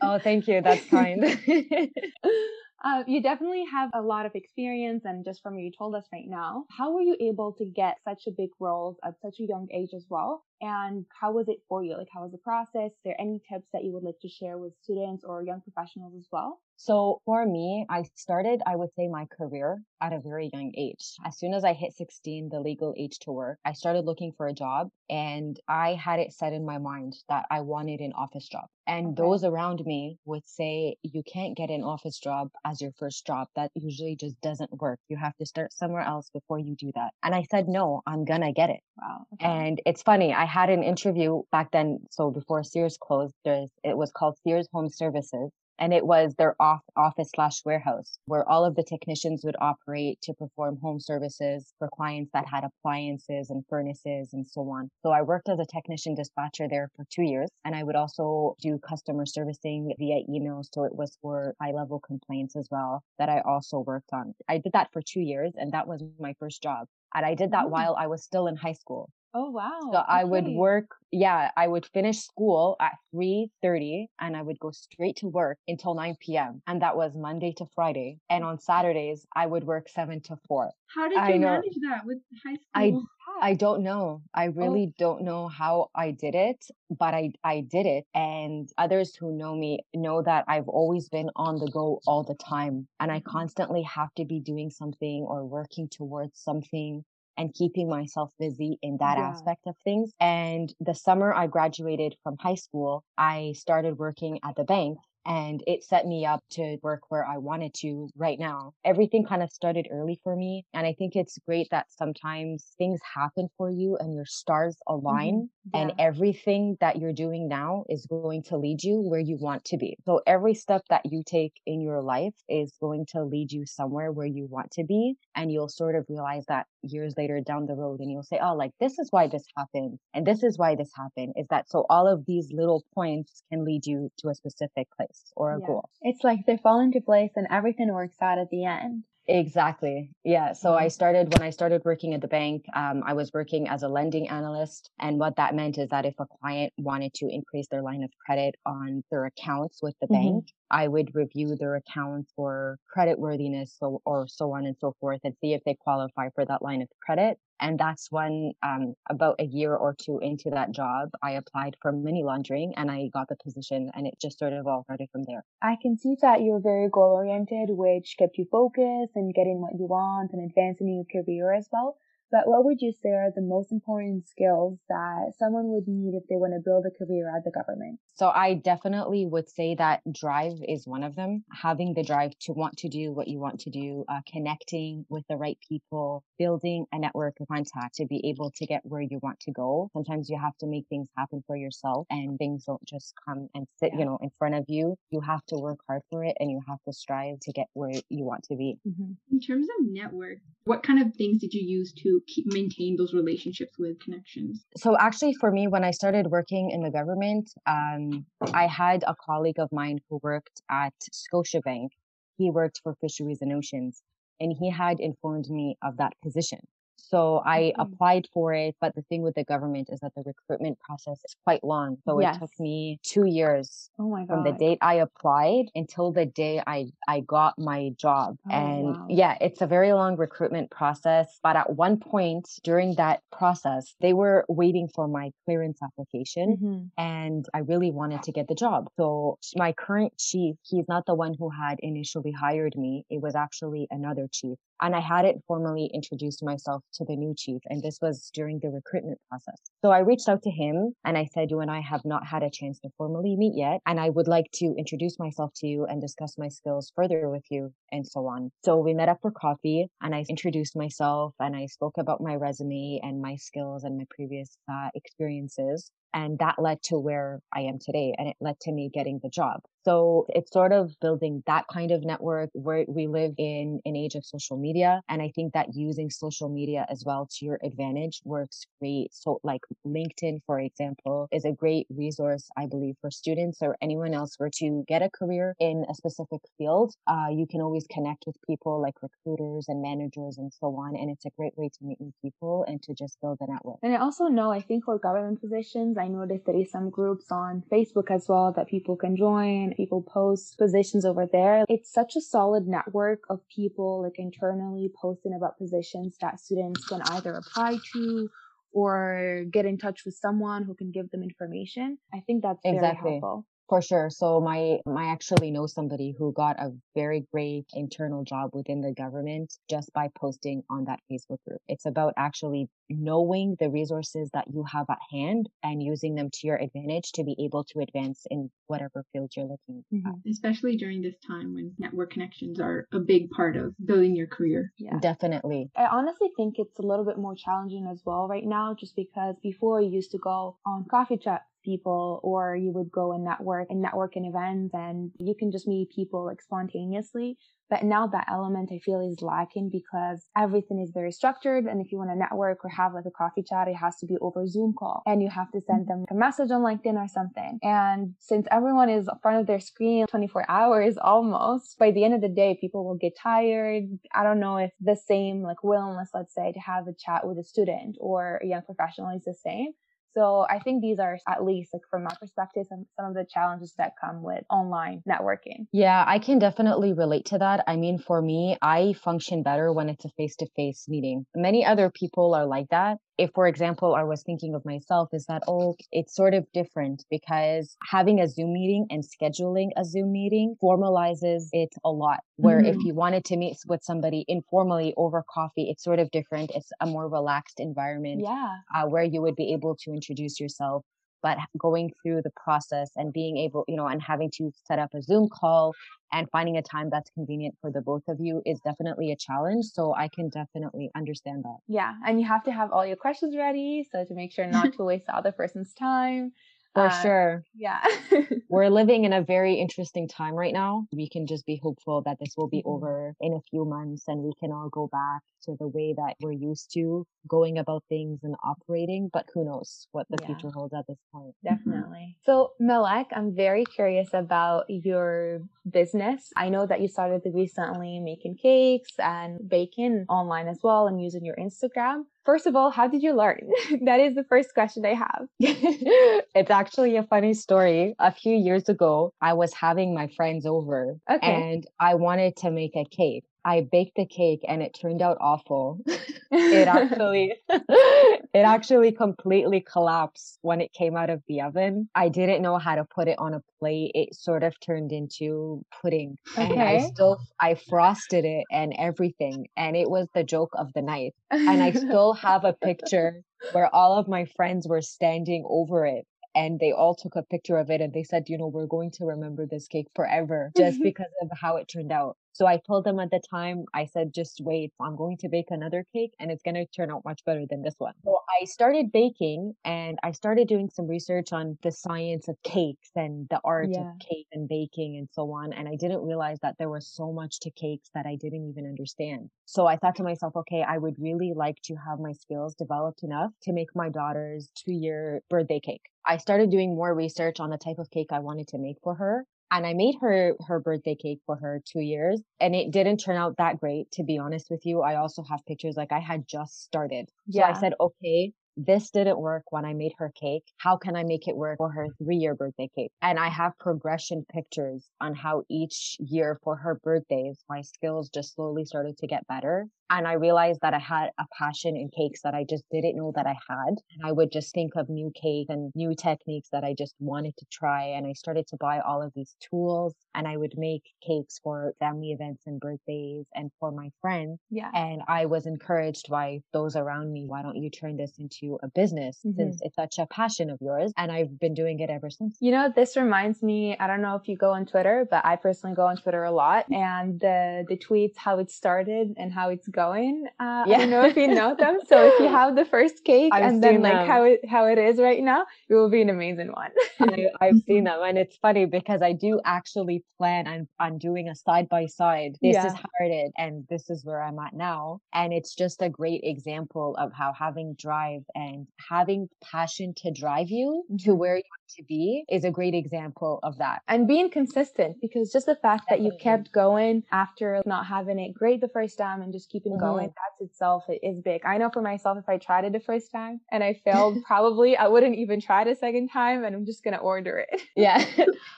Oh, 0.00 0.20
thank 0.20 0.46
you. 0.46 0.60
That's 0.60 0.84
kind. 0.84 1.24
Uh, 2.82 3.04
you 3.06 3.22
definitely 3.22 3.64
have 3.66 3.88
a 3.94 4.02
lot 4.02 4.26
of 4.26 4.34
experience, 4.34 5.04
and 5.04 5.24
just 5.24 5.40
from 5.42 5.54
what 5.54 5.62
you 5.62 5.70
told 5.70 5.94
us 5.94 6.08
right 6.12 6.26
now, 6.26 6.66
how 6.70 6.92
were 6.92 7.02
you 7.02 7.16
able 7.20 7.52
to 7.52 7.64
get 7.64 8.02
such 8.02 8.26
a 8.26 8.32
big 8.32 8.50
roles 8.58 8.98
at 9.04 9.20
such 9.20 9.38
a 9.38 9.44
young 9.44 9.68
age 9.70 9.94
as 9.94 10.08
well? 10.10 10.44
And 10.60 11.06
how 11.20 11.32
was 11.32 11.48
it 11.48 11.58
for 11.68 11.82
you? 11.82 11.96
Like, 11.96 12.08
how 12.12 12.22
was 12.22 12.32
the 12.32 12.38
process? 12.38 12.92
Is 12.92 12.98
there 13.04 13.20
any 13.20 13.40
tips 13.48 13.68
that 13.72 13.84
you 13.84 13.92
would 13.92 14.02
like 14.02 14.18
to 14.22 14.28
share 14.28 14.58
with 14.58 14.74
students 14.82 15.24
or 15.24 15.42
young 15.42 15.60
professionals 15.60 16.14
as 16.16 16.26
well? 16.32 16.60
So 16.80 17.20
for 17.24 17.44
me, 17.44 17.86
I 17.88 18.04
started, 18.14 18.62
I 18.64 18.76
would 18.76 18.94
say 18.94 19.08
my 19.08 19.26
career 19.26 19.82
at 20.00 20.12
a 20.12 20.20
very 20.20 20.48
young 20.52 20.72
age. 20.76 21.16
As 21.24 21.36
soon 21.36 21.52
as 21.52 21.64
I 21.64 21.72
hit 21.72 21.92
16, 21.94 22.50
the 22.50 22.60
legal 22.60 22.94
age 22.96 23.18
to 23.20 23.32
work, 23.32 23.58
I 23.64 23.72
started 23.72 24.04
looking 24.04 24.32
for 24.32 24.46
a 24.46 24.52
job 24.52 24.88
and 25.10 25.58
I 25.66 25.94
had 25.94 26.20
it 26.20 26.32
set 26.32 26.52
in 26.52 26.64
my 26.64 26.78
mind 26.78 27.14
that 27.28 27.46
I 27.50 27.62
wanted 27.62 28.00
an 28.00 28.12
office 28.12 28.48
job. 28.48 28.66
And 28.86 29.08
Okay. 29.08 29.16
those 29.16 29.42
around 29.42 29.84
me 29.84 30.18
would 30.24 30.46
say, 30.46 30.96
you 31.02 31.22
can't 31.24 31.56
get 31.56 31.70
an 31.70 31.82
office 31.82 32.18
job 32.20 32.50
as 32.64 32.80
your 32.80 32.92
first 32.92 33.26
job. 33.26 33.48
That 33.56 33.72
usually 33.74 34.14
just 34.14 34.40
doesn't 34.40 34.72
work. 34.80 35.00
You 35.08 35.16
have 35.16 35.36
to 35.38 35.46
start 35.46 35.72
somewhere 35.72 36.02
else 36.02 36.30
before 36.30 36.60
you 36.60 36.76
do 36.76 36.92
that. 36.94 37.12
And 37.24 37.34
I 37.34 37.42
said, 37.50 37.66
no, 37.68 38.02
I'm 38.06 38.24
gonna 38.24 38.52
get 38.52 38.70
it. 38.70 38.80
Wow. 38.96 39.26
okay. 39.34 39.46
And 39.48 39.82
it's 39.84 40.02
funny, 40.02 40.32
I 40.32 40.44
had 40.48 40.70
an 40.70 40.82
interview 40.82 41.42
back 41.52 41.70
then. 41.70 41.98
So 42.10 42.30
before 42.30 42.64
Sears 42.64 42.98
closed, 43.00 43.34
there's, 43.44 43.70
it 43.84 43.96
was 43.96 44.10
called 44.12 44.36
Sears 44.44 44.66
Home 44.72 44.88
Services. 44.90 45.50
And 45.80 45.94
it 45.94 46.04
was 46.04 46.34
their 46.34 46.56
off 46.60 46.82
office 46.96 47.30
slash 47.36 47.64
warehouse 47.64 48.18
where 48.26 48.44
all 48.48 48.64
of 48.64 48.74
the 48.74 48.82
technicians 48.82 49.44
would 49.44 49.54
operate 49.60 50.18
to 50.22 50.34
perform 50.34 50.76
home 50.82 50.98
services 50.98 51.72
for 51.78 51.88
clients 51.94 52.32
that 52.32 52.48
had 52.48 52.64
appliances 52.64 53.50
and 53.50 53.62
furnaces 53.70 54.32
and 54.32 54.44
so 54.44 54.62
on. 54.62 54.88
So 55.04 55.10
I 55.12 55.22
worked 55.22 55.48
as 55.48 55.60
a 55.60 55.66
technician 55.66 56.16
dispatcher 56.16 56.66
there 56.68 56.90
for 56.96 57.04
two 57.14 57.22
years 57.22 57.48
and 57.64 57.76
I 57.76 57.84
would 57.84 57.94
also 57.94 58.56
do 58.60 58.80
customer 58.80 59.24
servicing 59.24 59.94
via 60.00 60.22
email. 60.28 60.62
So 60.74 60.82
it 60.82 60.96
was 60.96 61.16
for 61.22 61.54
high 61.62 61.70
level 61.70 62.00
complaints 62.00 62.56
as 62.56 62.66
well 62.72 63.04
that 63.20 63.28
I 63.28 63.42
also 63.42 63.78
worked 63.78 64.10
on. 64.12 64.34
I 64.48 64.58
did 64.58 64.72
that 64.72 64.88
for 64.92 65.00
two 65.00 65.20
years 65.20 65.52
and 65.56 65.70
that 65.74 65.86
was 65.86 66.02
my 66.18 66.34
first 66.40 66.60
job. 66.60 66.88
And 67.14 67.24
I 67.24 67.34
did 67.34 67.52
that 67.52 67.66
Mm. 67.66 67.70
while 67.70 67.94
I 67.96 68.08
was 68.08 68.24
still 68.24 68.48
in 68.48 68.56
high 68.56 68.72
school. 68.72 69.10
Oh, 69.34 69.50
wow. 69.50 69.80
So 69.92 69.98
I 69.98 70.24
would 70.24 70.48
work, 70.48 70.90
yeah, 71.10 71.50
I 71.56 71.66
would 71.68 71.86
finish 71.86 72.18
school 72.20 72.76
at 72.80 72.92
3.30 73.10 74.08
and 74.20 74.36
I 74.36 74.42
would 74.42 74.58
go 74.58 74.70
straight 74.70 75.16
to 75.16 75.28
work 75.28 75.58
until 75.66 75.94
9 75.94 76.36
p.m. 76.36 76.62
And 76.66 76.82
that 76.82 76.96
was 76.96 77.16
Monday 77.16 77.52
to 77.58 77.66
Friday. 77.74 78.18
And 78.28 78.44
on 78.44 78.58
Saturdays, 78.58 79.26
I 79.34 79.46
would 79.46 79.64
work 79.64 79.88
7 79.88 80.20
to 80.22 80.36
4. 80.48 80.72
How 80.94 81.08
did 81.08 81.26
I 81.26 81.32
you 81.32 81.38
know. 81.38 81.62
manage 81.62 81.76
that 81.82 82.04
with 82.04 82.18
high 82.44 82.56
school? 82.56 82.64
I 82.74 83.00
I 83.40 83.54
don't 83.54 83.82
know. 83.84 84.22
I 84.34 84.46
Oh. 84.60 84.82
really 84.82 84.94
don't 84.98 85.22
know 85.22 85.46
how 85.48 85.90
I 85.94 86.10
did 86.10 86.34
it, 86.34 86.64
but 86.90 87.14
I, 87.14 87.30
I 87.44 87.60
did 87.60 87.86
it. 87.86 88.04
And 88.14 88.68
others 88.76 89.14
who 89.14 89.32
know 89.36 89.54
me 89.54 89.80
know 89.94 90.22
that 90.22 90.44
I've 90.48 90.68
always 90.68 91.08
been 91.08 91.30
on 91.36 91.58
the 91.58 91.68
go 91.68 92.00
all 92.06 92.24
the 92.24 92.34
time. 92.34 92.88
And 92.98 93.12
I 93.12 93.20
Mhm. 93.20 93.20
constantly 93.20 93.82
have 93.82 94.12
to 94.16 94.24
be 94.24 94.40
doing 94.40 94.70
something 94.70 95.24
or 95.28 95.44
working 95.46 95.88
towards 95.88 96.40
something 96.40 97.04
and 97.38 97.54
keeping 97.54 97.88
myself 97.88 98.32
busy 98.38 98.78
in 98.82 98.98
that 98.98 99.18
Yeah. 99.18 99.28
aspect 99.30 99.66
of 99.66 99.76
things. 99.84 100.12
And 100.20 100.74
the 100.80 100.94
summer 100.94 101.32
I 101.34 101.46
graduated 101.46 102.16
from 102.22 102.36
high 102.38 102.56
school, 102.56 103.04
I 103.16 103.54
started 103.56 103.98
working 103.98 104.40
at 104.44 104.56
the 104.56 104.64
bank 104.64 104.98
and 105.28 105.62
it 105.66 105.84
set 105.84 106.06
me 106.06 106.24
up 106.24 106.42
to 106.50 106.78
work 106.82 107.02
where 107.10 107.24
I 107.24 107.36
wanted 107.36 107.74
to 107.80 108.08
right 108.16 108.38
now. 108.38 108.72
Everything 108.82 109.26
kind 109.26 109.42
of 109.42 109.50
started 109.50 109.86
early 109.92 110.18
for 110.24 110.34
me. 110.34 110.64
And 110.72 110.86
I 110.86 110.94
think 110.94 111.14
it's 111.14 111.38
great 111.46 111.68
that 111.70 111.86
sometimes 111.90 112.72
things 112.78 112.98
happen 113.14 113.48
for 113.58 113.70
you 113.70 113.98
and 114.00 114.14
your 114.14 114.24
stars 114.24 114.76
align 114.86 115.34
mm-hmm. 115.34 115.76
yeah. 115.76 115.80
and 115.82 115.92
everything 115.98 116.78
that 116.80 116.96
you're 116.96 117.12
doing 117.12 117.46
now 117.46 117.84
is 117.90 118.06
going 118.06 118.42
to 118.44 118.56
lead 118.56 118.82
you 118.82 119.02
where 119.02 119.20
you 119.20 119.36
want 119.36 119.66
to 119.66 119.76
be. 119.76 119.98
So 120.06 120.22
every 120.26 120.54
step 120.54 120.82
that 120.88 121.02
you 121.04 121.22
take 121.26 121.52
in 121.66 121.82
your 121.82 122.00
life 122.00 122.34
is 122.48 122.72
going 122.80 123.04
to 123.10 123.22
lead 123.22 123.52
you 123.52 123.66
somewhere 123.66 124.10
where 124.10 124.26
you 124.26 124.46
want 124.50 124.70
to 124.72 124.84
be. 124.84 125.14
And 125.36 125.52
you'll 125.52 125.68
sort 125.68 125.94
of 125.94 126.06
realize 126.08 126.46
that 126.48 126.66
years 126.80 127.12
later 127.18 127.40
down 127.40 127.66
the 127.66 127.74
road 127.74 128.00
and 128.00 128.10
you'll 128.10 128.22
say, 128.22 128.40
Oh, 128.42 128.54
like 128.54 128.72
this 128.80 128.98
is 128.98 129.08
why 129.10 129.26
this 129.26 129.44
happened. 129.58 129.98
And 130.14 130.26
this 130.26 130.42
is 130.42 130.56
why 130.56 130.74
this 130.74 130.90
happened 130.96 131.34
is 131.36 131.46
that 131.50 131.68
so 131.68 131.84
all 131.90 132.06
of 132.06 132.24
these 132.24 132.50
little 132.50 132.82
points 132.94 133.42
can 133.52 133.66
lead 133.66 133.84
you 133.84 134.10
to 134.20 134.28
a 134.28 134.34
specific 134.34 134.88
place 134.96 135.17
or 135.36 135.54
a 135.54 135.60
yeah. 135.60 135.66
goal. 135.66 135.88
It's 136.02 136.24
like 136.24 136.46
they 136.46 136.56
fall 136.56 136.80
into 136.80 137.00
place 137.00 137.32
and 137.36 137.46
everything 137.50 137.92
works 137.92 138.16
out 138.20 138.38
at 138.38 138.50
the 138.50 138.64
end. 138.64 139.04
Exactly. 139.28 140.10
Yeah. 140.24 140.54
So 140.54 140.74
I 140.74 140.88
started 140.88 141.30
when 141.34 141.46
I 141.46 141.50
started 141.50 141.82
working 141.84 142.14
at 142.14 142.22
the 142.22 142.28
bank, 142.28 142.64
um, 142.74 143.02
I 143.04 143.12
was 143.12 143.30
working 143.34 143.68
as 143.68 143.82
a 143.82 143.88
lending 143.88 144.30
analyst. 144.30 144.90
And 144.98 145.18
what 145.18 145.36
that 145.36 145.54
meant 145.54 145.76
is 145.76 145.90
that 145.90 146.06
if 146.06 146.14
a 146.18 146.24
client 146.40 146.72
wanted 146.78 147.12
to 147.16 147.28
increase 147.28 147.66
their 147.70 147.82
line 147.82 148.02
of 148.02 148.10
credit 148.24 148.54
on 148.64 149.04
their 149.10 149.26
accounts 149.26 149.80
with 149.82 149.94
the 150.00 150.06
mm-hmm. 150.06 150.14
bank, 150.14 150.44
I 150.70 150.88
would 150.88 151.14
review 151.14 151.56
their 151.56 151.76
accounts 151.76 152.32
for 152.34 152.78
credit 152.90 153.18
worthiness 153.18 153.76
so, 153.78 154.00
or 154.06 154.26
so 154.28 154.54
on 154.54 154.64
and 154.64 154.76
so 154.80 154.96
forth 154.98 155.20
and 155.24 155.34
see 155.42 155.52
if 155.52 155.62
they 155.64 155.76
qualify 155.78 156.30
for 156.34 156.46
that 156.46 156.62
line 156.62 156.80
of 156.80 156.88
credit. 157.02 157.38
And 157.60 157.78
that's 157.78 158.10
when, 158.10 158.52
um, 158.62 158.94
about 159.08 159.36
a 159.38 159.44
year 159.44 159.74
or 159.74 159.94
two 159.94 160.18
into 160.20 160.50
that 160.50 160.70
job, 160.70 161.10
I 161.22 161.32
applied 161.32 161.76
for 161.80 161.92
money 161.92 162.22
laundering 162.24 162.74
and 162.76 162.90
I 162.90 163.08
got 163.12 163.28
the 163.28 163.36
position 163.36 163.90
and 163.94 164.06
it 164.06 164.18
just 164.20 164.38
sort 164.38 164.52
of 164.52 164.66
all 164.66 164.84
started 164.84 165.08
from 165.10 165.24
there. 165.24 165.44
I 165.62 165.76
can 165.80 165.96
see 165.96 166.16
that 166.22 166.42
you're 166.42 166.60
very 166.60 166.88
goal 166.88 167.12
oriented, 167.12 167.70
which 167.70 168.16
kept 168.18 168.38
you 168.38 168.46
focused 168.50 169.16
and 169.16 169.34
getting 169.34 169.60
what 169.60 169.74
you 169.78 169.86
want 169.86 170.32
and 170.32 170.48
advancing 170.48 170.88
in 170.88 170.94
your 170.96 171.22
career 171.24 171.52
as 171.52 171.68
well. 171.72 171.96
But 172.30 172.46
what 172.46 172.64
would 172.64 172.80
you 172.80 172.92
say 172.92 173.10
are 173.10 173.30
the 173.34 173.42
most 173.42 173.72
important 173.72 174.28
skills 174.28 174.78
that 174.88 175.32
someone 175.38 175.68
would 175.68 175.88
need 175.88 176.14
if 176.14 176.24
they 176.28 176.36
want 176.36 176.52
to 176.52 176.60
build 176.62 176.84
a 176.86 176.90
career 176.90 177.32
at 177.34 177.44
the 177.44 177.50
government? 177.50 178.00
So 178.16 178.28
I 178.28 178.54
definitely 178.54 179.26
would 179.26 179.48
say 179.48 179.74
that 179.76 180.02
drive 180.12 180.54
is 180.66 180.86
one 180.86 181.04
of 181.04 181.14
them. 181.14 181.44
Having 181.52 181.94
the 181.94 182.02
drive 182.02 182.32
to 182.40 182.52
want 182.52 182.76
to 182.78 182.88
do 182.88 183.12
what 183.12 183.28
you 183.28 183.38
want 183.38 183.60
to 183.60 183.70
do, 183.70 184.04
uh, 184.08 184.20
connecting 184.30 185.06
with 185.08 185.24
the 185.28 185.36
right 185.36 185.58
people, 185.66 186.24
building 186.38 186.86
a 186.92 186.98
network 186.98 187.36
of 187.40 187.48
contact 187.48 187.94
to 187.94 188.06
be 188.06 188.20
able 188.28 188.50
to 188.56 188.66
get 188.66 188.82
where 188.84 189.00
you 189.00 189.18
want 189.22 189.40
to 189.40 189.52
go. 189.52 189.88
Sometimes 189.92 190.28
you 190.28 190.38
have 190.38 190.56
to 190.58 190.66
make 190.66 190.86
things 190.88 191.08
happen 191.16 191.42
for 191.46 191.56
yourself 191.56 192.06
and 192.10 192.36
things 192.38 192.64
don't 192.64 192.84
just 192.86 193.14
come 193.26 193.48
and 193.54 193.66
sit, 193.78 193.92
yeah. 193.92 194.00
you 194.00 194.04
know, 194.04 194.18
in 194.20 194.30
front 194.38 194.54
of 194.54 194.64
you. 194.68 194.96
You 195.10 195.20
have 195.20 195.44
to 195.46 195.56
work 195.56 195.78
hard 195.86 196.02
for 196.10 196.24
it 196.24 196.36
and 196.40 196.50
you 196.50 196.60
have 196.68 196.78
to 196.86 196.92
strive 196.92 197.40
to 197.42 197.52
get 197.52 197.68
where 197.72 197.92
you 198.08 198.24
want 198.24 198.44
to 198.44 198.56
be. 198.56 198.78
Mm-hmm. 198.86 199.12
In 199.32 199.40
terms 199.40 199.66
of 199.78 199.86
network, 199.86 200.38
what 200.64 200.82
kind 200.82 201.00
of 201.00 201.14
things 201.14 201.40
did 201.40 201.54
you 201.54 201.66
use 201.66 201.92
to 202.02 202.17
keep 202.26 202.46
maintain 202.46 202.96
those 202.96 203.14
relationships 203.14 203.78
with 203.78 203.98
connections? 204.00 204.64
So 204.76 204.96
actually, 204.98 205.34
for 205.34 205.50
me, 205.50 205.68
when 205.68 205.84
I 205.84 205.90
started 205.90 206.26
working 206.28 206.70
in 206.70 206.82
the 206.82 206.90
government, 206.90 207.52
um, 207.66 208.26
I 208.52 208.66
had 208.66 209.04
a 209.06 209.14
colleague 209.14 209.58
of 209.58 209.70
mine 209.72 209.98
who 210.08 210.20
worked 210.22 210.62
at 210.70 210.94
Scotiabank. 211.12 211.88
He 212.36 212.50
worked 212.50 212.80
for 212.82 212.94
Fisheries 213.00 213.38
and 213.40 213.52
Oceans, 213.52 214.02
and 214.40 214.54
he 214.58 214.70
had 214.70 215.00
informed 215.00 215.48
me 215.48 215.76
of 215.82 215.96
that 215.96 216.14
position. 216.22 216.60
So 217.08 217.42
I 217.44 217.72
mm-hmm. 217.72 217.80
applied 217.80 218.28
for 218.32 218.52
it, 218.52 218.76
but 218.80 218.94
the 218.94 219.02
thing 219.02 219.22
with 219.22 219.34
the 219.34 219.44
government 219.44 219.88
is 219.90 220.00
that 220.00 220.12
the 220.14 220.22
recruitment 220.24 220.78
process 220.80 221.18
is 221.24 221.34
quite 221.44 221.64
long. 221.64 221.96
So 222.04 222.20
yes. 222.20 222.36
it 222.36 222.40
took 222.40 222.60
me 222.60 222.98
two 223.02 223.26
years 223.26 223.90
oh 223.98 224.08
my 224.08 224.24
God. 224.24 224.28
from 224.28 224.44
the 224.44 224.52
date 224.52 224.78
I 224.82 224.94
applied 224.94 225.66
until 225.74 226.12
the 226.12 226.26
day 226.26 226.62
I, 226.66 226.86
I 227.06 227.20
got 227.20 227.58
my 227.58 227.90
job. 227.96 228.36
Oh, 228.46 228.54
and 228.54 228.84
wow. 228.84 229.06
yeah, 229.08 229.38
it's 229.40 229.62
a 229.62 229.66
very 229.66 229.92
long 229.92 230.16
recruitment 230.16 230.70
process. 230.70 231.38
But 231.42 231.56
at 231.56 231.74
one 231.74 231.98
point 231.98 232.48
during 232.62 232.96
that 232.96 233.22
process, 233.32 233.94
they 234.00 234.12
were 234.12 234.44
waiting 234.48 234.88
for 234.94 235.08
my 235.08 235.30
clearance 235.44 235.78
application 235.82 236.56
mm-hmm. 236.56 237.02
and 237.02 237.46
I 237.54 237.60
really 237.60 237.90
wanted 237.90 238.22
to 238.24 238.32
get 238.32 238.48
the 238.48 238.54
job. 238.54 238.88
So 238.96 239.38
my 239.56 239.72
current 239.72 240.12
chief, 240.18 240.56
he's 240.62 240.88
not 240.88 241.06
the 241.06 241.14
one 241.14 241.34
who 241.38 241.48
had 241.48 241.78
initially 241.80 242.32
hired 242.32 242.76
me. 242.76 243.04
It 243.08 243.22
was 243.22 243.34
actually 243.34 243.86
another 243.90 244.28
chief 244.30 244.58
and 244.80 244.94
I 244.94 245.00
hadn't 245.00 245.42
formally 245.46 245.90
introduced 245.92 246.42
myself 246.42 246.82
to 246.94 247.04
the 247.04 247.16
new 247.16 247.34
chief. 247.36 247.60
And 247.66 247.82
this 247.82 247.98
was 248.00 248.30
during 248.34 248.60
the 248.60 248.68
recruitment 248.68 249.18
process. 249.28 249.58
So 249.84 249.90
I 249.90 250.00
reached 250.00 250.28
out 250.28 250.42
to 250.42 250.50
him 250.50 250.94
and 251.04 251.16
I 251.16 251.26
said, 251.32 251.50
you 251.50 251.60
and 251.60 251.70
I 251.70 251.80
have 251.80 252.04
not 252.04 252.26
had 252.26 252.42
a 252.42 252.50
chance 252.50 252.78
to 252.80 252.90
formally 252.96 253.36
meet 253.36 253.54
yet. 253.56 253.80
And 253.86 254.00
I 254.00 254.10
would 254.10 254.28
like 254.28 254.46
to 254.54 254.74
introduce 254.78 255.18
myself 255.18 255.52
to 255.56 255.66
you 255.66 255.86
and 255.86 256.00
discuss 256.00 256.36
my 256.38 256.48
skills 256.48 256.92
further 256.94 257.28
with 257.28 257.44
you 257.50 257.72
and 257.92 258.06
so 258.06 258.26
on. 258.26 258.50
So 258.64 258.76
we 258.76 258.94
met 258.94 259.08
up 259.08 259.18
for 259.22 259.30
coffee 259.30 259.88
and 260.00 260.14
I 260.14 260.24
introduced 260.28 260.76
myself 260.76 261.34
and 261.38 261.56
I 261.56 261.66
spoke 261.66 261.94
about 261.98 262.20
my 262.20 262.34
resume 262.34 263.00
and 263.02 263.20
my 263.20 263.36
skills 263.36 263.84
and 263.84 263.96
my 263.98 264.04
previous 264.10 264.56
uh, 264.70 264.90
experiences. 264.94 265.90
And 266.14 266.38
that 266.38 266.56
led 266.58 266.82
to 266.84 266.98
where 266.98 267.40
I 267.54 267.60
am 267.62 267.78
today. 267.78 268.14
And 268.16 268.28
it 268.28 268.36
led 268.40 268.58
to 268.60 268.72
me 268.72 268.90
getting 268.92 269.20
the 269.22 269.28
job. 269.28 269.60
So 269.84 270.26
it's 270.28 270.52
sort 270.52 270.72
of 270.72 270.92
building 271.00 271.42
that 271.46 271.66
kind 271.72 271.90
of 271.90 272.04
network 272.04 272.50
where 272.52 272.84
we 272.88 273.06
live 273.06 273.32
in 273.38 273.80
an 273.84 273.96
age 273.96 274.14
of 274.14 274.24
social 274.24 274.56
media. 274.56 275.00
And 275.08 275.22
I 275.22 275.32
think 275.34 275.54
that 275.54 275.74
using 275.74 276.10
social 276.10 276.48
media 276.48 276.86
as 276.90 277.04
well 277.04 277.28
to 277.36 277.44
your 277.44 277.58
advantage 277.62 278.20
works 278.24 278.66
great. 278.80 279.14
So 279.14 279.40
like 279.42 279.62
LinkedIn, 279.86 280.40
for 280.46 280.60
example, 280.60 281.28
is 281.32 281.44
a 281.44 281.52
great 281.52 281.86
resource, 281.90 282.48
I 282.56 282.66
believe, 282.66 282.96
for 283.00 283.10
students 283.10 283.58
or 283.62 283.76
anyone 283.80 284.14
else 284.14 284.34
where 284.38 284.50
to 284.54 284.84
get 284.88 285.02
a 285.02 285.10
career 285.10 285.54
in 285.58 285.84
a 285.88 285.94
specific 285.94 286.40
field. 286.56 286.94
Uh, 287.06 287.28
you 287.30 287.46
can 287.46 287.60
always 287.60 287.86
connect 287.90 288.24
with 288.26 288.36
people 288.46 288.80
like 288.80 288.94
recruiters 289.02 289.66
and 289.68 289.82
managers 289.82 290.38
and 290.38 290.52
so 290.52 290.74
on. 290.76 290.96
And 290.96 291.10
it's 291.10 291.24
a 291.24 291.30
great 291.36 291.56
way 291.56 291.68
to 291.68 291.84
meet 291.84 292.00
new 292.00 292.12
people 292.22 292.64
and 292.66 292.82
to 292.82 292.94
just 292.94 293.18
build 293.20 293.38
a 293.40 293.50
network. 293.50 293.78
And 293.82 293.94
I 293.94 293.98
also 293.98 294.24
know, 294.24 294.50
I 294.50 294.60
think 294.60 294.84
for 294.84 294.98
government 294.98 295.40
positions, 295.40 295.96
I 295.98 296.08
noticed 296.08 296.46
there 296.46 296.56
is 296.56 296.70
some 296.70 296.90
groups 296.90 297.26
on 297.30 297.62
Facebook 297.70 298.10
as 298.10 298.28
well 298.28 298.52
that 298.56 298.68
people 298.68 298.96
can 298.96 299.16
join 299.16 299.67
people 299.76 300.02
post 300.02 300.58
positions 300.58 301.04
over 301.04 301.26
there. 301.30 301.64
It's 301.68 301.92
such 301.92 302.16
a 302.16 302.20
solid 302.20 302.66
network 302.66 303.20
of 303.30 303.40
people 303.48 304.02
like 304.02 304.18
internally 304.18 304.90
posting 305.00 305.34
about 305.34 305.58
positions 305.58 306.16
that 306.20 306.40
students 306.40 306.86
can 306.86 307.02
either 307.10 307.34
apply 307.34 307.78
to 307.92 308.28
or 308.72 309.44
get 309.50 309.64
in 309.64 309.78
touch 309.78 310.04
with 310.04 310.14
someone 310.14 310.64
who 310.64 310.74
can 310.74 310.90
give 310.90 311.10
them 311.10 311.22
information. 311.22 311.98
I 312.12 312.20
think 312.20 312.42
that's 312.42 312.60
exactly. 312.64 313.10
very 313.10 313.20
helpful. 313.20 313.46
For 313.68 313.82
sure. 313.82 314.08
So 314.08 314.40
my, 314.40 314.78
I 314.86 315.10
actually 315.10 315.50
know 315.50 315.66
somebody 315.66 316.14
who 316.18 316.32
got 316.32 316.58
a 316.58 316.72
very 316.94 317.26
great 317.30 317.66
internal 317.74 318.24
job 318.24 318.50
within 318.54 318.80
the 318.80 318.92
government 318.92 319.52
just 319.68 319.92
by 319.92 320.08
posting 320.18 320.62
on 320.70 320.84
that 320.84 321.00
Facebook 321.10 321.38
group. 321.46 321.60
It's 321.68 321.84
about 321.84 322.14
actually 322.16 322.68
knowing 322.88 323.56
the 323.60 323.68
resources 323.68 324.30
that 324.32 324.46
you 324.50 324.64
have 324.72 324.86
at 324.88 324.98
hand 325.12 325.50
and 325.62 325.82
using 325.82 326.14
them 326.14 326.30
to 326.32 326.46
your 326.46 326.56
advantage 326.56 327.12
to 327.12 327.24
be 327.24 327.36
able 327.44 327.64
to 327.64 327.80
advance 327.80 328.26
in 328.30 328.50
whatever 328.68 329.04
field 329.12 329.30
you're 329.36 329.46
looking 329.46 329.84
mm-hmm. 329.92 330.06
at. 330.06 330.14
Especially 330.30 330.76
during 330.76 331.02
this 331.02 331.16
time 331.26 331.52
when 331.52 331.72
network 331.78 332.10
connections 332.10 332.58
are 332.60 332.86
a 332.92 332.98
big 332.98 333.28
part 333.30 333.56
of 333.56 333.74
building 333.84 334.16
your 334.16 334.26
career. 334.26 334.72
Yeah. 334.78 334.98
Definitely. 335.00 335.70
I 335.76 335.86
honestly 335.86 336.30
think 336.36 336.54
it's 336.58 336.78
a 336.78 336.82
little 336.82 337.04
bit 337.04 337.18
more 337.18 337.34
challenging 337.34 337.86
as 337.90 338.00
well 338.06 338.26
right 338.26 338.46
now, 338.46 338.74
just 338.78 338.96
because 338.96 339.34
before 339.42 339.82
you 339.82 339.90
used 339.90 340.12
to 340.12 340.18
go 340.18 340.56
on 340.64 340.86
coffee 340.90 341.18
chat 341.18 341.42
people 341.68 342.20
or 342.22 342.56
you 342.56 342.72
would 342.72 342.90
go 342.90 343.12
and 343.12 343.24
network 343.24 343.66
and 343.70 343.82
network 343.82 344.16
in 344.16 344.24
events 344.24 344.72
and 344.72 345.10
you 345.18 345.34
can 345.38 345.52
just 345.52 345.68
meet 345.68 345.90
people 345.94 346.24
like 346.24 346.40
spontaneously. 346.40 347.36
But 347.70 347.82
now 347.82 348.06
that 348.06 348.26
element 348.30 348.70
I 348.72 348.78
feel 348.78 349.00
is 349.00 349.20
lacking 349.20 349.68
because 349.70 350.26
everything 350.36 350.80
is 350.80 350.90
very 350.92 351.12
structured. 351.12 351.66
And 351.66 351.84
if 351.84 351.92
you 351.92 351.98
want 351.98 352.10
to 352.10 352.16
network 352.16 352.64
or 352.64 352.70
have 352.70 352.94
like 352.94 353.04
a 353.06 353.10
coffee 353.10 353.44
chat, 353.46 353.68
it 353.68 353.76
has 353.76 353.96
to 353.98 354.06
be 354.06 354.16
over 354.22 354.46
Zoom 354.46 354.72
call 354.78 355.02
and 355.06 355.22
you 355.22 355.28
have 355.28 355.50
to 355.52 355.60
send 355.66 355.86
them 355.86 356.04
a 356.10 356.14
message 356.14 356.50
on 356.50 356.62
LinkedIn 356.62 356.94
or 356.94 357.08
something. 357.08 357.58
And 357.62 358.14
since 358.18 358.46
everyone 358.50 358.88
is 358.88 359.06
in 359.06 359.18
front 359.20 359.40
of 359.40 359.46
their 359.46 359.60
screen 359.60 360.06
24 360.06 360.46
hours 360.50 360.96
almost, 360.96 361.78
by 361.78 361.90
the 361.90 362.04
end 362.04 362.14
of 362.14 362.22
the 362.22 362.28
day, 362.28 362.56
people 362.58 362.86
will 362.86 362.96
get 362.96 363.12
tired. 363.22 363.84
I 364.14 364.22
don't 364.22 364.40
know 364.40 364.56
if 364.56 364.70
the 364.80 364.96
same 364.96 365.42
like 365.42 365.62
willingness, 365.62 366.10
let's 366.14 366.34
say, 366.34 366.52
to 366.52 366.60
have 366.60 366.88
a 366.88 366.94
chat 366.98 367.26
with 367.26 367.38
a 367.38 367.44
student 367.44 367.96
or 368.00 368.40
a 368.42 368.46
young 368.46 368.62
professional 368.62 369.14
is 369.14 369.24
the 369.24 369.34
same. 369.34 369.72
So 370.18 370.44
I 370.50 370.58
think 370.58 370.82
these 370.82 370.98
are 370.98 371.16
at 371.28 371.44
least 371.44 371.72
like 371.72 371.82
from 371.88 372.02
my 372.02 372.10
perspective, 372.20 372.66
some, 372.68 372.86
some 372.96 373.06
of 373.06 373.14
the 373.14 373.24
challenges 373.24 373.72
that 373.78 373.92
come 374.00 374.20
with 374.20 374.42
online 374.50 375.00
networking. 375.08 375.68
Yeah, 375.70 376.04
I 376.04 376.18
can 376.18 376.40
definitely 376.40 376.92
relate 376.92 377.26
to 377.26 377.38
that. 377.38 377.62
I 377.68 377.76
mean, 377.76 378.00
for 378.00 378.20
me, 378.20 378.56
I 378.60 378.94
function 378.94 379.44
better 379.44 379.72
when 379.72 379.88
it's 379.88 380.04
a 380.04 380.10
face 380.16 380.34
to 380.36 380.48
face 380.56 380.86
meeting. 380.88 381.24
Many 381.36 381.64
other 381.64 381.88
people 381.88 382.34
are 382.34 382.46
like 382.46 382.66
that 382.70 382.98
if 383.18 383.30
for 383.34 383.46
example 383.46 383.94
i 383.94 384.02
was 384.02 384.22
thinking 384.22 384.54
of 384.54 384.64
myself 384.64 385.08
is 385.12 385.26
that 385.26 385.42
oh 385.48 385.74
it's 385.92 386.14
sort 386.14 386.34
of 386.34 386.46
different 386.54 387.04
because 387.10 387.76
having 387.82 388.20
a 388.20 388.28
zoom 388.28 388.52
meeting 388.52 388.86
and 388.90 389.02
scheduling 389.02 389.70
a 389.76 389.84
zoom 389.84 390.12
meeting 390.12 390.56
formalizes 390.62 391.44
it 391.52 391.70
a 391.84 391.90
lot 391.90 392.20
where 392.36 392.58
mm-hmm. 392.58 392.78
if 392.78 392.84
you 392.84 392.94
wanted 392.94 393.24
to 393.24 393.36
meet 393.36 393.56
with 393.66 393.82
somebody 393.82 394.24
informally 394.28 394.94
over 394.96 395.24
coffee 395.32 395.68
it's 395.68 395.82
sort 395.82 395.98
of 395.98 396.10
different 396.10 396.50
it's 396.54 396.70
a 396.80 396.86
more 396.86 397.08
relaxed 397.08 397.60
environment 397.60 398.20
yeah 398.24 398.56
uh, 398.74 398.86
where 398.86 399.04
you 399.04 399.20
would 399.20 399.36
be 399.36 399.52
able 399.52 399.76
to 399.76 399.92
introduce 399.92 400.40
yourself 400.40 400.84
but 401.22 401.38
going 401.56 401.92
through 402.02 402.22
the 402.22 402.30
process 402.30 402.90
and 402.96 403.12
being 403.12 403.36
able, 403.36 403.64
you 403.68 403.76
know, 403.76 403.86
and 403.86 404.02
having 404.02 404.30
to 404.36 404.52
set 404.64 404.78
up 404.78 404.94
a 404.94 405.02
Zoom 405.02 405.28
call 405.28 405.74
and 406.12 406.28
finding 406.30 406.56
a 406.56 406.62
time 406.62 406.88
that's 406.90 407.10
convenient 407.10 407.54
for 407.60 407.70
the 407.70 407.80
both 407.80 408.02
of 408.08 408.18
you 408.20 408.42
is 408.46 408.60
definitely 408.60 409.12
a 409.12 409.16
challenge. 409.16 409.66
So 409.66 409.94
I 409.94 410.08
can 410.08 410.28
definitely 410.28 410.90
understand 410.94 411.44
that. 411.44 411.58
Yeah. 411.66 411.94
And 412.06 412.20
you 412.20 412.26
have 412.26 412.44
to 412.44 412.52
have 412.52 412.72
all 412.72 412.86
your 412.86 412.96
questions 412.96 413.36
ready. 413.36 413.86
So 413.90 414.04
to 414.04 414.14
make 414.14 414.32
sure 414.32 414.46
not 414.46 414.72
to 414.76 414.84
waste 414.84 415.06
the 415.06 415.16
other 415.16 415.32
person's 415.32 415.74
time. 415.74 416.32
For 416.78 416.86
uh, 416.86 417.02
sure. 417.02 417.44
Yeah. 417.54 417.80
We're 418.48 418.68
living 418.68 419.04
in 419.04 419.12
a 419.12 419.22
very 419.22 419.54
interesting 419.54 420.08
time 420.08 420.34
right 420.34 420.52
now. 420.52 420.86
We 420.92 421.08
can 421.08 421.26
just 421.26 421.44
be 421.46 421.60
hopeful 421.62 422.02
that 422.06 422.18
this 422.20 422.34
will 422.36 422.48
be 422.48 422.58
mm-hmm. 422.58 422.70
over 422.70 423.14
in 423.20 423.32
a 423.32 423.40
few 423.50 423.64
months 423.64 424.04
and 424.08 424.20
we 424.22 424.32
can 424.38 424.52
all 424.52 424.68
go 424.68 424.88
back 424.90 425.22
to 425.44 425.56
the 425.58 425.68
way 425.68 425.94
that 425.96 426.14
we're 426.20 426.32
used 426.32 426.72
to 426.74 427.06
going 427.26 427.58
about 427.58 427.84
things 427.88 428.20
and 428.22 428.34
operating. 428.44 429.10
But 429.12 429.26
who 429.34 429.44
knows 429.44 429.86
what 429.92 430.06
the 430.10 430.18
yeah. 430.20 430.26
future 430.26 430.50
holds 430.54 430.74
at 430.74 430.86
this 430.86 430.98
point. 431.12 431.34
Definitely. 431.44 432.16
So, 432.24 432.52
Malak, 432.60 433.06
I'm 433.14 433.34
very 433.34 433.64
curious 433.64 434.08
about 434.12 434.64
your 434.68 435.40
business. 435.68 436.30
I 436.36 436.48
know 436.48 436.66
that 436.66 436.80
you 436.80 436.88
started 436.88 437.22
recently 437.32 438.00
making 438.00 438.36
cakes 438.36 438.92
and 438.98 439.48
baking 439.48 440.06
online 440.08 440.48
as 440.48 440.58
well 440.62 440.86
and 440.86 441.00
using 441.02 441.24
your 441.24 441.36
Instagram. 441.36 442.04
First 442.28 442.44
of 442.44 442.54
all, 442.54 442.70
how 442.70 442.86
did 442.88 443.02
you 443.02 443.14
learn? 443.14 443.40
that 443.86 444.00
is 444.00 444.14
the 444.14 444.22
first 444.22 444.52
question 444.52 444.84
I 444.84 444.92
have. 444.92 445.28
it's 445.40 446.50
actually 446.50 446.96
a 446.96 447.02
funny 447.02 447.32
story. 447.32 447.94
A 447.98 448.12
few 448.12 448.36
years 448.36 448.68
ago, 448.68 449.14
I 449.22 449.32
was 449.32 449.54
having 449.54 449.94
my 449.94 450.08
friends 450.08 450.44
over 450.44 450.98
okay. 451.10 451.26
and 451.26 451.66
I 451.80 451.94
wanted 451.94 452.36
to 452.36 452.50
make 452.50 452.76
a 452.76 452.84
cake. 452.84 453.24
I 453.48 453.66
baked 453.72 453.96
the 453.96 454.04
cake 454.04 454.44
and 454.46 454.62
it 454.62 454.76
turned 454.78 455.00
out 455.00 455.16
awful. 455.22 455.80
it 455.86 456.68
actually 456.68 457.32
it 457.48 458.44
actually 458.44 458.92
completely 458.92 459.60
collapsed 459.62 460.38
when 460.42 460.60
it 460.60 460.70
came 460.74 460.94
out 460.94 461.08
of 461.08 461.22
the 461.28 461.40
oven. 461.40 461.88
I 461.94 462.10
didn't 462.10 462.42
know 462.42 462.58
how 462.58 462.74
to 462.74 462.84
put 462.84 463.08
it 463.08 463.18
on 463.18 463.32
a 463.32 463.40
plate. 463.58 463.92
It 463.94 464.14
sort 464.14 464.42
of 464.42 464.54
turned 464.60 464.92
into 464.92 465.64
pudding. 465.80 466.16
Okay. 466.36 466.52
And 466.52 466.60
I 466.60 466.80
still 466.88 467.16
I 467.40 467.54
frosted 467.54 468.26
it 468.26 468.44
and 468.52 468.74
everything 468.78 469.46
and 469.56 469.74
it 469.76 469.88
was 469.88 470.08
the 470.14 470.24
joke 470.24 470.52
of 470.52 470.70
the 470.74 470.82
night. 470.82 471.14
And 471.30 471.62
I 471.62 471.70
still 471.86 472.12
have 472.12 472.44
a 472.44 472.52
picture 472.52 473.22
where 473.52 473.74
all 473.74 473.98
of 473.98 474.08
my 474.08 474.26
friends 474.36 474.68
were 474.68 474.82
standing 474.82 475.42
over 475.48 475.86
it 475.86 476.06
and 476.34 476.60
they 476.60 476.72
all 476.72 476.94
took 476.94 477.16
a 477.16 477.22
picture 477.22 477.56
of 477.56 477.70
it 477.70 477.80
and 477.80 477.94
they 477.94 478.04
said, 478.04 478.28
you 478.28 478.36
know, 478.36 478.46
we're 478.46 478.66
going 478.66 478.90
to 478.92 479.06
remember 479.06 479.46
this 479.46 479.66
cake 479.68 479.88
forever 479.94 480.52
just 480.56 480.82
because 480.82 481.10
of 481.22 481.30
how 481.40 481.56
it 481.56 481.66
turned 481.66 481.92
out. 481.92 482.16
So 482.38 482.46
I 482.46 482.58
told 482.58 482.84
them 482.84 483.00
at 483.00 483.10
the 483.10 483.18
time, 483.18 483.64
I 483.74 483.86
said, 483.86 484.14
just 484.14 484.40
wait, 484.40 484.72
I'm 484.80 484.94
going 484.94 485.16
to 485.18 485.28
bake 485.28 485.50
another 485.50 485.84
cake 485.92 486.12
and 486.20 486.30
it's 486.30 486.44
going 486.44 486.54
to 486.54 486.66
turn 486.66 486.88
out 486.88 487.04
much 487.04 487.24
better 487.24 487.44
than 487.50 487.62
this 487.62 487.74
one. 487.78 487.94
So 488.04 488.20
I 488.40 488.44
started 488.44 488.92
baking 488.92 489.54
and 489.64 489.98
I 490.04 490.12
started 490.12 490.46
doing 490.46 490.70
some 490.72 490.86
research 490.86 491.32
on 491.32 491.58
the 491.64 491.72
science 491.72 492.28
of 492.28 492.36
cakes 492.44 492.90
and 492.94 493.26
the 493.28 493.40
art 493.42 493.70
yeah. 493.72 493.80
of 493.80 493.98
cake 493.98 494.28
and 494.32 494.48
baking 494.48 494.98
and 494.98 495.08
so 495.10 495.32
on. 495.32 495.52
And 495.52 495.66
I 495.66 495.74
didn't 495.74 496.00
realize 496.02 496.38
that 496.42 496.54
there 496.60 496.68
was 496.68 496.86
so 496.86 497.12
much 497.12 497.40
to 497.40 497.50
cakes 497.50 497.90
that 497.94 498.06
I 498.06 498.14
didn't 498.14 498.48
even 498.48 498.66
understand. 498.66 499.30
So 499.46 499.66
I 499.66 499.76
thought 499.76 499.96
to 499.96 500.04
myself, 500.04 500.36
okay, 500.36 500.62
I 500.62 500.78
would 500.78 500.94
really 500.96 501.32
like 501.34 501.60
to 501.62 501.74
have 501.74 501.98
my 501.98 502.12
skills 502.12 502.54
developed 502.54 503.02
enough 503.02 503.32
to 503.42 503.52
make 503.52 503.74
my 503.74 503.88
daughter's 503.88 504.48
two 504.54 504.72
year 504.72 505.22
birthday 505.28 505.58
cake. 505.58 505.90
I 506.06 506.18
started 506.18 506.52
doing 506.52 506.76
more 506.76 506.94
research 506.94 507.40
on 507.40 507.50
the 507.50 507.58
type 507.58 507.80
of 507.80 507.90
cake 507.90 508.12
I 508.12 508.20
wanted 508.20 508.46
to 508.48 508.58
make 508.58 508.76
for 508.80 508.94
her 508.94 509.26
and 509.50 509.66
I 509.66 509.74
made 509.74 509.96
her 510.00 510.34
her 510.46 510.60
birthday 510.60 510.94
cake 510.94 511.20
for 511.26 511.36
her 511.36 511.62
two 511.64 511.80
years 511.80 512.20
and 512.40 512.54
it 512.54 512.70
didn't 512.70 512.98
turn 512.98 513.16
out 513.16 513.36
that 513.38 513.60
great 513.60 513.90
to 513.92 514.04
be 514.04 514.18
honest 514.18 514.48
with 514.50 514.64
you. 514.64 514.82
I 514.82 514.96
also 514.96 515.22
have 515.22 515.44
pictures 515.46 515.76
like 515.76 515.92
I 515.92 516.00
had 516.00 516.26
just 516.26 516.62
started. 516.62 517.08
So 517.30 517.40
yeah. 517.40 517.48
I 517.48 517.52
said, 517.60 517.74
okay, 517.80 518.32
this 518.56 518.90
didn't 518.90 519.20
work 519.20 519.44
when 519.50 519.64
I 519.64 519.72
made 519.72 519.92
her 519.98 520.12
cake. 520.20 520.42
How 520.56 520.76
can 520.76 520.96
I 520.96 521.04
make 521.04 521.28
it 521.28 521.36
work 521.36 521.58
for 521.58 521.70
her 521.70 521.86
three 522.02 522.16
year 522.16 522.34
birthday 522.34 522.68
cake? 522.74 522.90
And 523.00 523.18
I 523.18 523.28
have 523.28 523.56
progression 523.58 524.26
pictures 524.32 524.88
on 525.00 525.14
how 525.14 525.44
each 525.48 525.96
year 526.00 526.40
for 526.42 526.56
her 526.56 526.80
birthdays, 526.82 527.38
my 527.48 527.62
skills 527.62 528.10
just 528.10 528.34
slowly 528.34 528.64
started 528.64 528.98
to 528.98 529.06
get 529.06 529.26
better. 529.28 529.68
And 529.90 530.06
I 530.06 530.14
realized 530.14 530.60
that 530.62 530.74
I 530.74 530.78
had 530.78 531.10
a 531.18 531.24
passion 531.38 531.76
in 531.76 531.88
cakes 531.88 532.20
that 532.22 532.34
I 532.34 532.44
just 532.48 532.64
didn't 532.70 532.96
know 532.96 533.12
that 533.16 533.26
I 533.26 533.36
had. 533.48 533.74
And 533.92 534.04
I 534.04 534.12
would 534.12 534.30
just 534.30 534.52
think 534.52 534.72
of 534.76 534.88
new 534.88 535.10
cake 535.14 535.46
and 535.48 535.72
new 535.74 535.94
techniques 535.94 536.48
that 536.52 536.64
I 536.64 536.74
just 536.76 536.94
wanted 536.98 537.36
to 537.38 537.46
try. 537.50 537.84
And 537.84 538.06
I 538.06 538.12
started 538.12 538.46
to 538.48 538.56
buy 538.60 538.80
all 538.80 539.02
of 539.02 539.12
these 539.14 539.34
tools 539.40 539.94
and 540.14 540.28
I 540.28 540.36
would 540.36 540.54
make 540.56 540.82
cakes 541.06 541.40
for 541.42 541.72
family 541.78 542.12
events 542.12 542.42
and 542.46 542.60
birthdays 542.60 543.26
and 543.34 543.50
for 543.58 543.72
my 543.72 543.90
friends. 544.00 544.38
Yeah. 544.50 544.70
And 544.74 545.02
I 545.08 545.24
was 545.26 545.46
encouraged 545.46 546.10
by 546.10 546.40
those 546.52 546.76
around 546.76 547.12
me. 547.12 547.24
Why 547.26 547.42
don't 547.42 547.56
you 547.56 547.70
turn 547.70 547.96
this 547.96 548.12
into 548.18 548.58
a 548.62 548.68
business 548.68 549.18
mm-hmm. 549.24 549.38
since 549.38 549.60
it's 549.62 549.76
such 549.76 549.98
a 549.98 550.06
passion 550.06 550.50
of 550.50 550.58
yours? 550.60 550.92
And 550.96 551.10
I've 551.10 551.38
been 551.38 551.54
doing 551.54 551.80
it 551.80 551.88
ever 551.88 552.10
since. 552.10 552.36
You 552.40 552.50
know, 552.50 552.72
this 552.74 552.96
reminds 552.96 553.42
me, 553.42 553.76
I 553.78 553.86
don't 553.86 554.02
know 554.02 554.16
if 554.16 554.28
you 554.28 554.36
go 554.36 554.52
on 554.52 554.66
Twitter, 554.66 555.06
but 555.10 555.24
I 555.24 555.36
personally 555.36 555.74
go 555.74 555.86
on 555.86 555.96
Twitter 555.96 556.24
a 556.24 556.32
lot 556.32 556.66
and 556.70 557.18
the, 557.20 557.64
the 557.68 557.76
tweets, 557.76 558.16
how 558.16 558.38
it 558.38 558.50
started 558.50 559.14
and 559.16 559.32
how 559.32 559.48
it's 559.48 559.66
going. 559.66 559.77
Uh, 559.78 560.64
yeah. 560.66 560.76
I 560.76 560.78
don't 560.78 560.90
know 560.90 561.04
if 561.04 561.16
you 561.16 561.28
know 561.28 561.54
them. 561.58 561.78
So 561.86 562.06
if 562.06 562.18
you 562.20 562.28
have 562.28 562.56
the 562.56 562.64
first 562.64 563.04
cake 563.04 563.32
I've 563.32 563.44
and 563.44 563.62
then 563.62 563.82
like 563.82 563.92
them. 563.92 564.06
how 564.06 564.22
it 564.24 564.48
how 564.48 564.66
it 564.66 564.78
is 564.78 564.98
right 564.98 565.22
now, 565.22 565.46
it 565.68 565.74
will 565.74 565.90
be 565.90 566.02
an 566.02 566.10
amazing 566.10 566.52
one. 566.52 566.70
I, 567.00 567.46
have 567.46 567.62
seen 567.66 567.84
them, 567.84 568.00
and 568.02 568.18
it's 568.18 568.36
funny 568.36 568.64
because 568.66 569.02
I 569.02 569.12
do 569.12 569.40
actually 569.44 570.04
plan 570.16 570.46
on 570.46 570.68
on 570.80 570.98
doing 570.98 571.28
a 571.28 571.34
side 571.34 571.68
by 571.68 571.86
side. 571.86 572.36
This 572.42 572.54
yeah. 572.54 572.66
is 572.66 572.72
how 572.74 572.88
it 573.00 573.10
is, 573.10 573.32
and 573.36 573.64
this 573.68 573.90
is 573.90 574.04
where 574.04 574.22
I'm 574.22 574.38
at 574.38 574.54
now, 574.54 575.00
and 575.12 575.32
it's 575.32 575.54
just 575.54 575.82
a 575.82 575.88
great 575.88 576.20
example 576.24 576.96
of 576.98 577.12
how 577.12 577.32
having 577.32 577.74
drive 577.74 578.22
and 578.34 578.66
having 578.88 579.28
passion 579.42 579.94
to 579.98 580.10
drive 580.10 580.50
you 580.50 580.84
mm-hmm. 580.90 580.96
to 581.04 581.14
where 581.14 581.36
you 581.36 581.42
to 581.76 581.82
be 581.84 582.24
is 582.28 582.44
a 582.44 582.50
great 582.50 582.74
example 582.74 583.40
of 583.42 583.58
that. 583.58 583.82
And 583.88 584.06
being 584.06 584.30
consistent 584.30 584.96
because 585.00 585.32
just 585.32 585.46
the 585.46 585.56
fact 585.56 585.88
Definitely. 585.88 586.10
that 586.10 586.14
you 586.14 586.20
kept 586.20 586.52
going 586.52 587.02
after 587.12 587.62
not 587.66 587.86
having 587.86 588.18
it 588.18 588.34
great 588.34 588.60
the 588.60 588.68
first 588.68 588.98
time 588.98 589.22
and 589.22 589.32
just 589.32 589.50
keeping 589.50 589.72
mm-hmm. 589.72 589.80
going 589.80 590.06
that's 590.06 590.50
itself 590.50 590.84
it 590.88 591.00
is 591.02 591.20
big. 591.20 591.42
I 591.44 591.58
know 591.58 591.70
for 591.72 591.82
myself, 591.82 592.18
if 592.18 592.28
I 592.28 592.38
tried 592.38 592.64
it 592.64 592.72
the 592.72 592.80
first 592.80 593.10
time 593.12 593.40
and 593.50 593.62
I 593.62 593.74
failed, 593.84 594.22
probably 594.26 594.76
I 594.76 594.88
wouldn't 594.88 595.16
even 595.16 595.40
try 595.40 595.62
it 595.62 595.68
a 595.68 595.76
second 595.76 596.08
time 596.08 596.44
and 596.44 596.54
I'm 596.54 596.66
just 596.66 596.84
going 596.84 596.94
to 596.94 597.00
order 597.00 597.44
it. 597.50 597.62
yeah. 597.76 598.04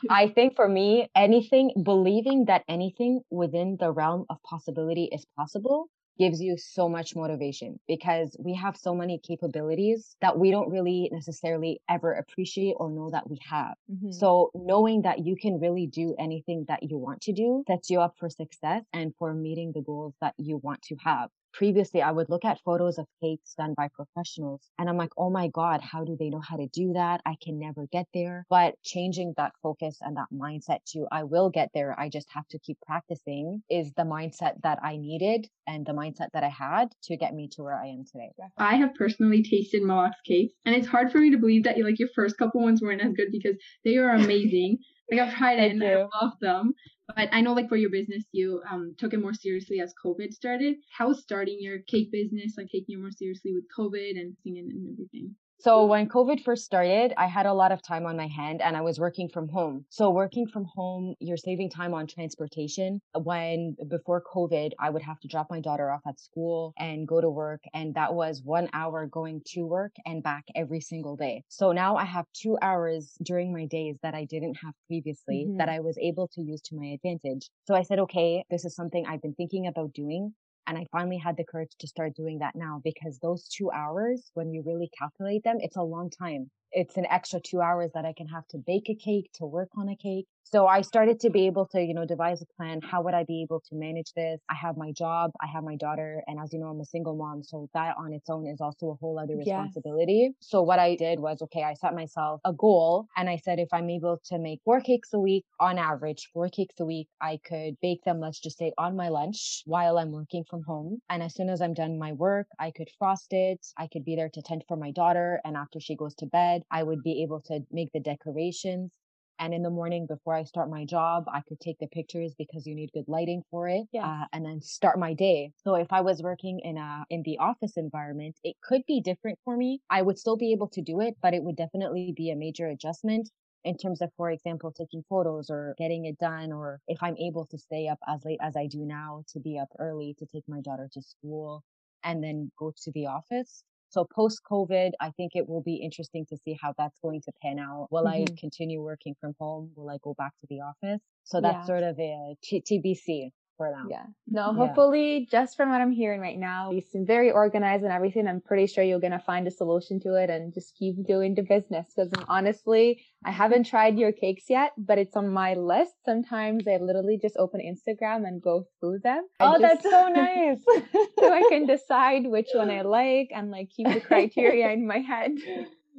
I 0.08 0.28
think 0.28 0.56
for 0.56 0.68
me, 0.68 1.10
anything, 1.14 1.72
believing 1.82 2.46
that 2.46 2.64
anything 2.68 3.20
within 3.30 3.76
the 3.78 3.92
realm 3.92 4.26
of 4.30 4.36
possibility 4.42 5.08
is 5.12 5.26
possible 5.36 5.88
gives 6.20 6.38
you 6.38 6.58
so 6.58 6.86
much 6.86 7.16
motivation 7.16 7.80
because 7.88 8.36
we 8.38 8.54
have 8.54 8.76
so 8.76 8.94
many 8.94 9.18
capabilities 9.18 10.16
that 10.20 10.38
we 10.38 10.50
don't 10.50 10.68
really 10.70 11.08
necessarily 11.10 11.80
ever 11.88 12.12
appreciate 12.12 12.74
or 12.76 12.90
know 12.90 13.08
that 13.10 13.28
we 13.28 13.38
have. 13.48 13.74
Mm-hmm. 13.90 14.12
So 14.12 14.50
knowing 14.54 15.02
that 15.02 15.24
you 15.24 15.34
can 15.34 15.58
really 15.58 15.86
do 15.86 16.14
anything 16.18 16.66
that 16.68 16.82
you 16.82 16.98
want 16.98 17.22
to 17.22 17.32
do 17.32 17.64
sets 17.66 17.88
you 17.88 18.02
up 18.02 18.16
for 18.18 18.28
success 18.28 18.84
and 18.92 19.14
for 19.18 19.32
meeting 19.32 19.72
the 19.74 19.80
goals 19.80 20.12
that 20.20 20.34
you 20.36 20.58
want 20.62 20.82
to 20.82 20.96
have 20.96 21.30
previously 21.52 22.02
I 22.02 22.10
would 22.10 22.28
look 22.28 22.44
at 22.44 22.60
photos 22.64 22.98
of 22.98 23.06
cakes 23.22 23.54
done 23.56 23.74
by 23.76 23.88
professionals 23.92 24.62
and 24.78 24.88
I'm 24.88 24.96
like, 24.96 25.10
oh 25.16 25.30
my 25.30 25.48
God, 25.48 25.80
how 25.80 26.04
do 26.04 26.16
they 26.18 26.30
know 26.30 26.40
how 26.40 26.56
to 26.56 26.66
do 26.72 26.92
that? 26.94 27.20
I 27.26 27.36
can 27.42 27.58
never 27.58 27.86
get 27.92 28.06
there. 28.14 28.46
But 28.48 28.74
changing 28.84 29.34
that 29.36 29.52
focus 29.62 29.98
and 30.00 30.16
that 30.16 30.28
mindset 30.32 30.78
to 30.92 31.06
I 31.10 31.24
will 31.24 31.50
get 31.50 31.70
there. 31.74 31.98
I 31.98 32.08
just 32.08 32.28
have 32.32 32.46
to 32.48 32.58
keep 32.58 32.78
practicing 32.86 33.62
is 33.70 33.92
the 33.96 34.02
mindset 34.02 34.60
that 34.62 34.78
I 34.82 34.96
needed 34.96 35.48
and 35.66 35.86
the 35.86 35.92
mindset 35.92 36.28
that 36.32 36.44
I 36.44 36.48
had 36.48 36.88
to 37.04 37.16
get 37.16 37.34
me 37.34 37.48
to 37.52 37.62
where 37.62 37.80
I 37.80 37.88
am 37.88 38.04
today. 38.10 38.30
I 38.58 38.76
have 38.76 38.94
personally 38.94 39.42
tasted 39.42 39.82
Malak's 39.82 40.20
cakes 40.24 40.54
and 40.64 40.74
it's 40.74 40.86
hard 40.86 41.10
for 41.10 41.18
me 41.18 41.30
to 41.30 41.38
believe 41.38 41.64
that 41.64 41.76
you 41.76 41.84
like 41.84 41.98
your 41.98 42.08
first 42.14 42.38
couple 42.38 42.62
ones 42.62 42.80
weren't 42.82 43.02
as 43.02 43.12
good 43.14 43.28
because 43.30 43.56
they 43.84 43.96
are 43.96 44.10
amazing. 44.14 44.78
like 45.10 45.20
I've 45.20 45.34
tried 45.34 45.58
it 45.58 45.72
and 45.72 45.82
I 45.82 46.06
love 46.20 46.32
them. 46.40 46.74
But 47.16 47.28
I 47.32 47.40
know 47.40 47.52
like 47.54 47.68
for 47.68 47.76
your 47.76 47.90
business 47.90 48.24
you 48.32 48.62
um 48.70 48.94
took 48.98 49.14
it 49.14 49.20
more 49.20 49.34
seriously 49.34 49.80
as 49.80 49.94
COVID 50.04 50.32
started. 50.32 50.76
How 50.96 51.08
was 51.08 51.20
starting 51.20 51.58
your 51.60 51.80
cake 51.80 52.10
business, 52.12 52.54
like 52.56 52.68
taking 52.70 52.96
it 52.98 53.00
more 53.00 53.10
seriously 53.10 53.52
with 53.54 53.64
COVID 53.76 54.18
and 54.20 54.36
singing 54.42 54.70
and 54.70 54.88
everything? 54.92 55.34
So 55.62 55.84
when 55.84 56.08
COVID 56.08 56.42
first 56.42 56.64
started, 56.64 57.12
I 57.18 57.26
had 57.26 57.44
a 57.44 57.52
lot 57.52 57.70
of 57.70 57.82
time 57.82 58.06
on 58.06 58.16
my 58.16 58.28
hand 58.28 58.62
and 58.62 58.74
I 58.74 58.80
was 58.80 58.98
working 58.98 59.28
from 59.28 59.46
home. 59.46 59.84
So 59.90 60.08
working 60.08 60.46
from 60.46 60.64
home, 60.64 61.14
you're 61.20 61.36
saving 61.36 61.68
time 61.68 61.92
on 61.92 62.06
transportation. 62.06 63.02
When 63.14 63.76
before 63.88 64.22
COVID, 64.22 64.70
I 64.78 64.88
would 64.88 65.02
have 65.02 65.20
to 65.20 65.28
drop 65.28 65.48
my 65.50 65.60
daughter 65.60 65.90
off 65.90 66.00
at 66.08 66.18
school 66.18 66.72
and 66.78 67.06
go 67.06 67.20
to 67.20 67.28
work. 67.28 67.60
And 67.74 67.94
that 67.94 68.14
was 68.14 68.40
one 68.42 68.70
hour 68.72 69.06
going 69.06 69.42
to 69.48 69.66
work 69.66 69.92
and 70.06 70.22
back 70.22 70.44
every 70.54 70.80
single 70.80 71.16
day. 71.16 71.44
So 71.48 71.72
now 71.72 71.96
I 71.96 72.06
have 72.06 72.24
two 72.32 72.56
hours 72.62 73.12
during 73.22 73.52
my 73.52 73.66
days 73.66 73.98
that 74.02 74.14
I 74.14 74.24
didn't 74.24 74.54
have 74.64 74.72
previously 74.86 75.44
mm-hmm. 75.46 75.58
that 75.58 75.68
I 75.68 75.80
was 75.80 75.98
able 76.00 76.28
to 76.28 76.40
use 76.40 76.62
to 76.62 76.74
my 76.74 76.86
advantage. 76.86 77.50
So 77.66 77.74
I 77.74 77.82
said, 77.82 77.98
okay, 77.98 78.46
this 78.48 78.64
is 78.64 78.74
something 78.74 79.04
I've 79.06 79.20
been 79.20 79.34
thinking 79.34 79.66
about 79.66 79.92
doing. 79.92 80.32
And 80.66 80.78
I 80.78 80.86
finally 80.92 81.18
had 81.18 81.36
the 81.36 81.44
courage 81.44 81.72
to 81.78 81.88
start 81.88 82.14
doing 82.14 82.38
that 82.38 82.54
now 82.54 82.80
because 82.84 83.18
those 83.18 83.48
two 83.48 83.70
hours, 83.70 84.30
when 84.34 84.52
you 84.52 84.62
really 84.64 84.90
calculate 84.96 85.42
them, 85.42 85.58
it's 85.60 85.76
a 85.76 85.82
long 85.82 86.10
time. 86.10 86.50
It's 86.72 86.96
an 86.96 87.06
extra 87.06 87.40
two 87.40 87.60
hours 87.60 87.90
that 87.94 88.04
I 88.04 88.12
can 88.16 88.28
have 88.28 88.46
to 88.48 88.58
bake 88.58 88.88
a 88.88 88.94
cake, 88.94 89.30
to 89.34 89.46
work 89.46 89.70
on 89.76 89.88
a 89.88 89.96
cake. 89.96 90.26
So 90.52 90.66
I 90.66 90.80
started 90.80 91.20
to 91.20 91.30
be 91.30 91.46
able 91.46 91.66
to, 91.66 91.80
you 91.80 91.94
know, 91.94 92.04
devise 92.04 92.42
a 92.42 92.46
plan. 92.56 92.80
How 92.82 93.02
would 93.02 93.14
I 93.14 93.22
be 93.22 93.42
able 93.42 93.60
to 93.68 93.76
manage 93.76 94.12
this? 94.16 94.40
I 94.50 94.54
have 94.54 94.76
my 94.76 94.90
job, 94.90 95.30
I 95.40 95.46
have 95.46 95.62
my 95.62 95.76
daughter, 95.76 96.24
and 96.26 96.40
as 96.40 96.52
you 96.52 96.58
know, 96.58 96.66
I'm 96.66 96.80
a 96.80 96.84
single 96.84 97.14
mom. 97.14 97.44
So 97.44 97.68
that 97.72 97.94
on 97.96 98.12
its 98.12 98.28
own 98.28 98.48
is 98.48 98.60
also 98.60 98.90
a 98.90 98.94
whole 98.94 99.16
other 99.20 99.36
responsibility. 99.36 100.30
Yes. 100.30 100.48
So 100.48 100.62
what 100.62 100.80
I 100.80 100.96
did 100.96 101.20
was, 101.20 101.40
okay, 101.42 101.62
I 101.62 101.74
set 101.74 101.94
myself 101.94 102.40
a 102.44 102.52
goal 102.52 103.06
and 103.16 103.30
I 103.30 103.36
said, 103.36 103.60
if 103.60 103.68
I'm 103.72 103.88
able 103.90 104.20
to 104.24 104.38
make 104.38 104.60
four 104.64 104.80
cakes 104.80 105.12
a 105.12 105.20
week 105.20 105.44
on 105.60 105.78
average, 105.78 106.28
four 106.34 106.48
cakes 106.48 106.80
a 106.80 106.84
week, 106.84 107.06
I 107.20 107.38
could 107.44 107.76
bake 107.80 108.02
them, 108.04 108.18
let's 108.18 108.40
just 108.40 108.58
say 108.58 108.72
on 108.76 108.96
my 108.96 109.08
lunch 109.08 109.62
while 109.66 109.98
I'm 109.98 110.10
working 110.10 110.42
from 110.50 110.64
home. 110.64 110.98
And 111.08 111.22
as 111.22 111.34
soon 111.34 111.48
as 111.48 111.60
I'm 111.60 111.74
done 111.74 111.96
my 111.96 112.12
work, 112.12 112.48
I 112.58 112.72
could 112.72 112.88
frost 112.98 113.32
it. 113.32 113.64
I 113.78 113.86
could 113.86 114.04
be 114.04 114.16
there 114.16 114.30
to 114.34 114.42
tend 114.42 114.64
for 114.66 114.76
my 114.76 114.90
daughter. 114.90 115.40
And 115.44 115.56
after 115.56 115.78
she 115.78 115.94
goes 115.94 116.16
to 116.16 116.26
bed, 116.26 116.62
I 116.72 116.82
would 116.82 117.04
be 117.04 117.22
able 117.22 117.40
to 117.42 117.60
make 117.70 117.92
the 117.92 118.00
decorations. 118.00 118.90
And 119.40 119.52
in 119.52 119.62
the 119.62 119.70
morning 119.70 120.06
before 120.06 120.34
I 120.34 120.44
start 120.44 120.70
my 120.70 120.84
job, 120.84 121.24
I 121.32 121.40
could 121.40 121.58
take 121.60 121.78
the 121.80 121.88
pictures 121.88 122.34
because 122.36 122.66
you 122.66 122.74
need 122.76 122.92
good 122.92 123.08
lighting 123.08 123.42
for 123.50 123.66
it. 123.68 123.86
Yeah. 123.92 124.10
Uh, 124.10 124.26
and 124.32 124.44
then 124.46 124.60
start 124.60 124.98
my 124.98 125.14
day. 125.14 125.52
So 125.56 125.74
if 125.74 125.88
I 125.92 126.00
was 126.02 126.22
working 126.22 126.60
in 126.60 126.76
a, 126.78 127.04
in 127.10 127.22
the 127.24 127.38
office 127.38 127.76
environment, 127.76 128.38
it 128.44 128.56
could 128.62 128.82
be 128.86 129.00
different 129.00 129.38
for 129.44 129.56
me. 129.56 129.80
I 129.90 130.02
would 130.02 130.18
still 130.18 130.36
be 130.36 130.52
able 130.52 130.68
to 130.68 130.82
do 130.82 131.00
it, 131.00 131.16
but 131.20 131.34
it 131.34 131.42
would 131.42 131.56
definitely 131.56 132.12
be 132.16 132.30
a 132.30 132.36
major 132.36 132.68
adjustment 132.68 133.30
in 133.64 133.76
terms 133.76 134.00
of, 134.00 134.10
for 134.16 134.30
example, 134.30 134.72
taking 134.72 135.02
photos 135.08 135.50
or 135.50 135.74
getting 135.76 136.04
it 136.06 136.18
done, 136.18 136.52
or 136.52 136.80
if 136.86 137.02
I'm 137.02 137.16
able 137.18 137.46
to 137.46 137.58
stay 137.58 137.88
up 137.88 137.98
as 138.06 138.24
late 138.24 138.38
as 138.40 138.56
I 138.56 138.66
do 138.66 138.84
now 138.86 139.24
to 139.28 139.40
be 139.40 139.58
up 139.58 139.68
early 139.78 140.14
to 140.18 140.26
take 140.26 140.44
my 140.48 140.60
daughter 140.60 140.88
to 140.92 141.02
school 141.02 141.62
and 142.02 142.22
then 142.24 142.52
go 142.58 142.72
to 142.84 142.92
the 142.92 143.06
office. 143.06 143.64
So 143.90 144.06
post 144.14 144.40
COVID, 144.50 144.92
I 145.00 145.10
think 145.10 145.32
it 145.34 145.48
will 145.48 145.62
be 145.62 145.76
interesting 145.76 146.24
to 146.30 146.36
see 146.36 146.56
how 146.60 146.74
that's 146.78 146.98
going 147.00 147.22
to 147.22 147.32
pan 147.42 147.58
out. 147.58 147.88
Will 147.90 148.04
mm-hmm. 148.04 148.32
I 148.32 148.40
continue 148.40 148.80
working 148.80 149.14
from 149.20 149.34
home? 149.38 149.72
Will 149.76 149.90
I 149.90 149.98
go 150.02 150.14
back 150.16 150.32
to 150.40 150.46
the 150.48 150.60
office? 150.60 151.00
So 151.24 151.40
that's 151.40 151.62
yeah. 151.62 151.64
sort 151.64 151.82
of 151.82 151.98
a 151.98 152.34
t- 152.42 152.62
TBC 152.62 153.30
for 153.60 153.70
them. 153.70 153.88
Yeah. 153.90 154.06
No, 154.26 154.54
hopefully, 154.54 155.18
yeah. 155.18 155.26
just 155.30 155.54
from 155.54 155.68
what 155.68 155.82
I'm 155.82 155.92
hearing 155.92 156.22
right 156.22 156.38
now, 156.38 156.70
you 156.70 156.80
seem 156.80 157.04
very 157.04 157.30
organized 157.30 157.84
and 157.84 157.92
everything. 157.92 158.26
I'm 158.26 158.40
pretty 158.40 158.66
sure 158.66 158.82
you're 158.82 159.04
going 159.06 159.18
to 159.20 159.26
find 159.32 159.46
a 159.46 159.50
solution 159.50 160.00
to 160.00 160.14
it 160.14 160.30
and 160.30 160.54
just 160.54 160.74
keep 160.78 161.06
doing 161.06 161.34
the 161.34 161.42
business. 161.42 161.92
Because 161.94 162.10
honestly, 162.26 163.02
I 163.22 163.32
haven't 163.32 163.64
tried 163.64 163.98
your 163.98 164.12
cakes 164.12 164.44
yet, 164.48 164.72
but 164.78 164.96
it's 164.96 165.14
on 165.14 165.28
my 165.28 165.52
list. 165.52 165.92
Sometimes 166.06 166.66
I 166.66 166.78
literally 166.78 167.18
just 167.20 167.36
open 167.36 167.60
Instagram 167.60 168.26
and 168.26 168.40
go 168.40 168.64
through 168.80 169.00
them. 169.00 169.26
Oh, 169.40 169.60
just, 169.60 169.82
that's 169.82 169.82
so 169.82 170.08
nice. 170.08 170.60
so 171.18 171.30
I 171.30 171.44
can 171.50 171.66
decide 171.66 172.22
which 172.24 172.48
one 172.54 172.70
I 172.70 172.80
like 172.80 173.28
and 173.34 173.50
like 173.50 173.68
keep 173.76 173.88
the 173.92 174.00
criteria 174.10 174.70
in 174.70 174.86
my 174.86 175.00
head. 175.00 175.32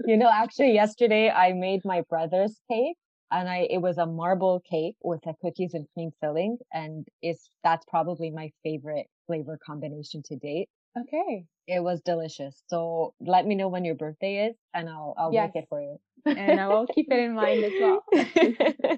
You 0.08 0.18
know, 0.18 0.32
actually, 0.34 0.74
yesterday 0.74 1.30
I 1.30 1.54
made 1.54 1.82
my 1.86 2.02
brother's 2.10 2.60
cake 2.72 2.98
and 3.32 3.50
I 3.50 3.68
it 3.70 3.82
was 3.82 3.98
a 3.98 4.06
marble 4.06 4.62
cake 4.70 4.96
with 5.02 5.26
a 5.26 5.34
cookies 5.42 5.74
and 5.74 5.88
cream 5.94 6.12
filling, 6.22 6.58
and 6.74 7.08
it's 7.22 7.50
that's 7.64 7.86
probably 7.86 8.30
my 8.32 8.52
favorite 8.64 9.08
flavor 9.28 9.58
combination 9.66 10.22
to 10.26 10.36
date. 10.36 10.70
Okay, 11.00 11.46
it 11.68 11.82
was 11.82 12.02
delicious. 12.02 12.64
So 12.68 13.14
let 13.22 13.46
me 13.46 13.56
know 13.56 13.70
when 13.70 13.86
your 13.86 13.96
birthday 13.96 14.48
is, 14.50 14.56
and 14.74 14.90
I'll 14.90 15.14
I'll 15.18 15.32
yes. 15.32 15.52
make 15.54 15.64
it 15.64 15.70
for 15.70 15.82
you. 15.82 15.98
and 16.26 16.60
I 16.60 16.68
will 16.68 16.86
keep 16.88 17.08
it 17.12 17.20
in 17.20 17.34
mind 17.34 17.64
as 17.64 17.72
well. 17.80 18.04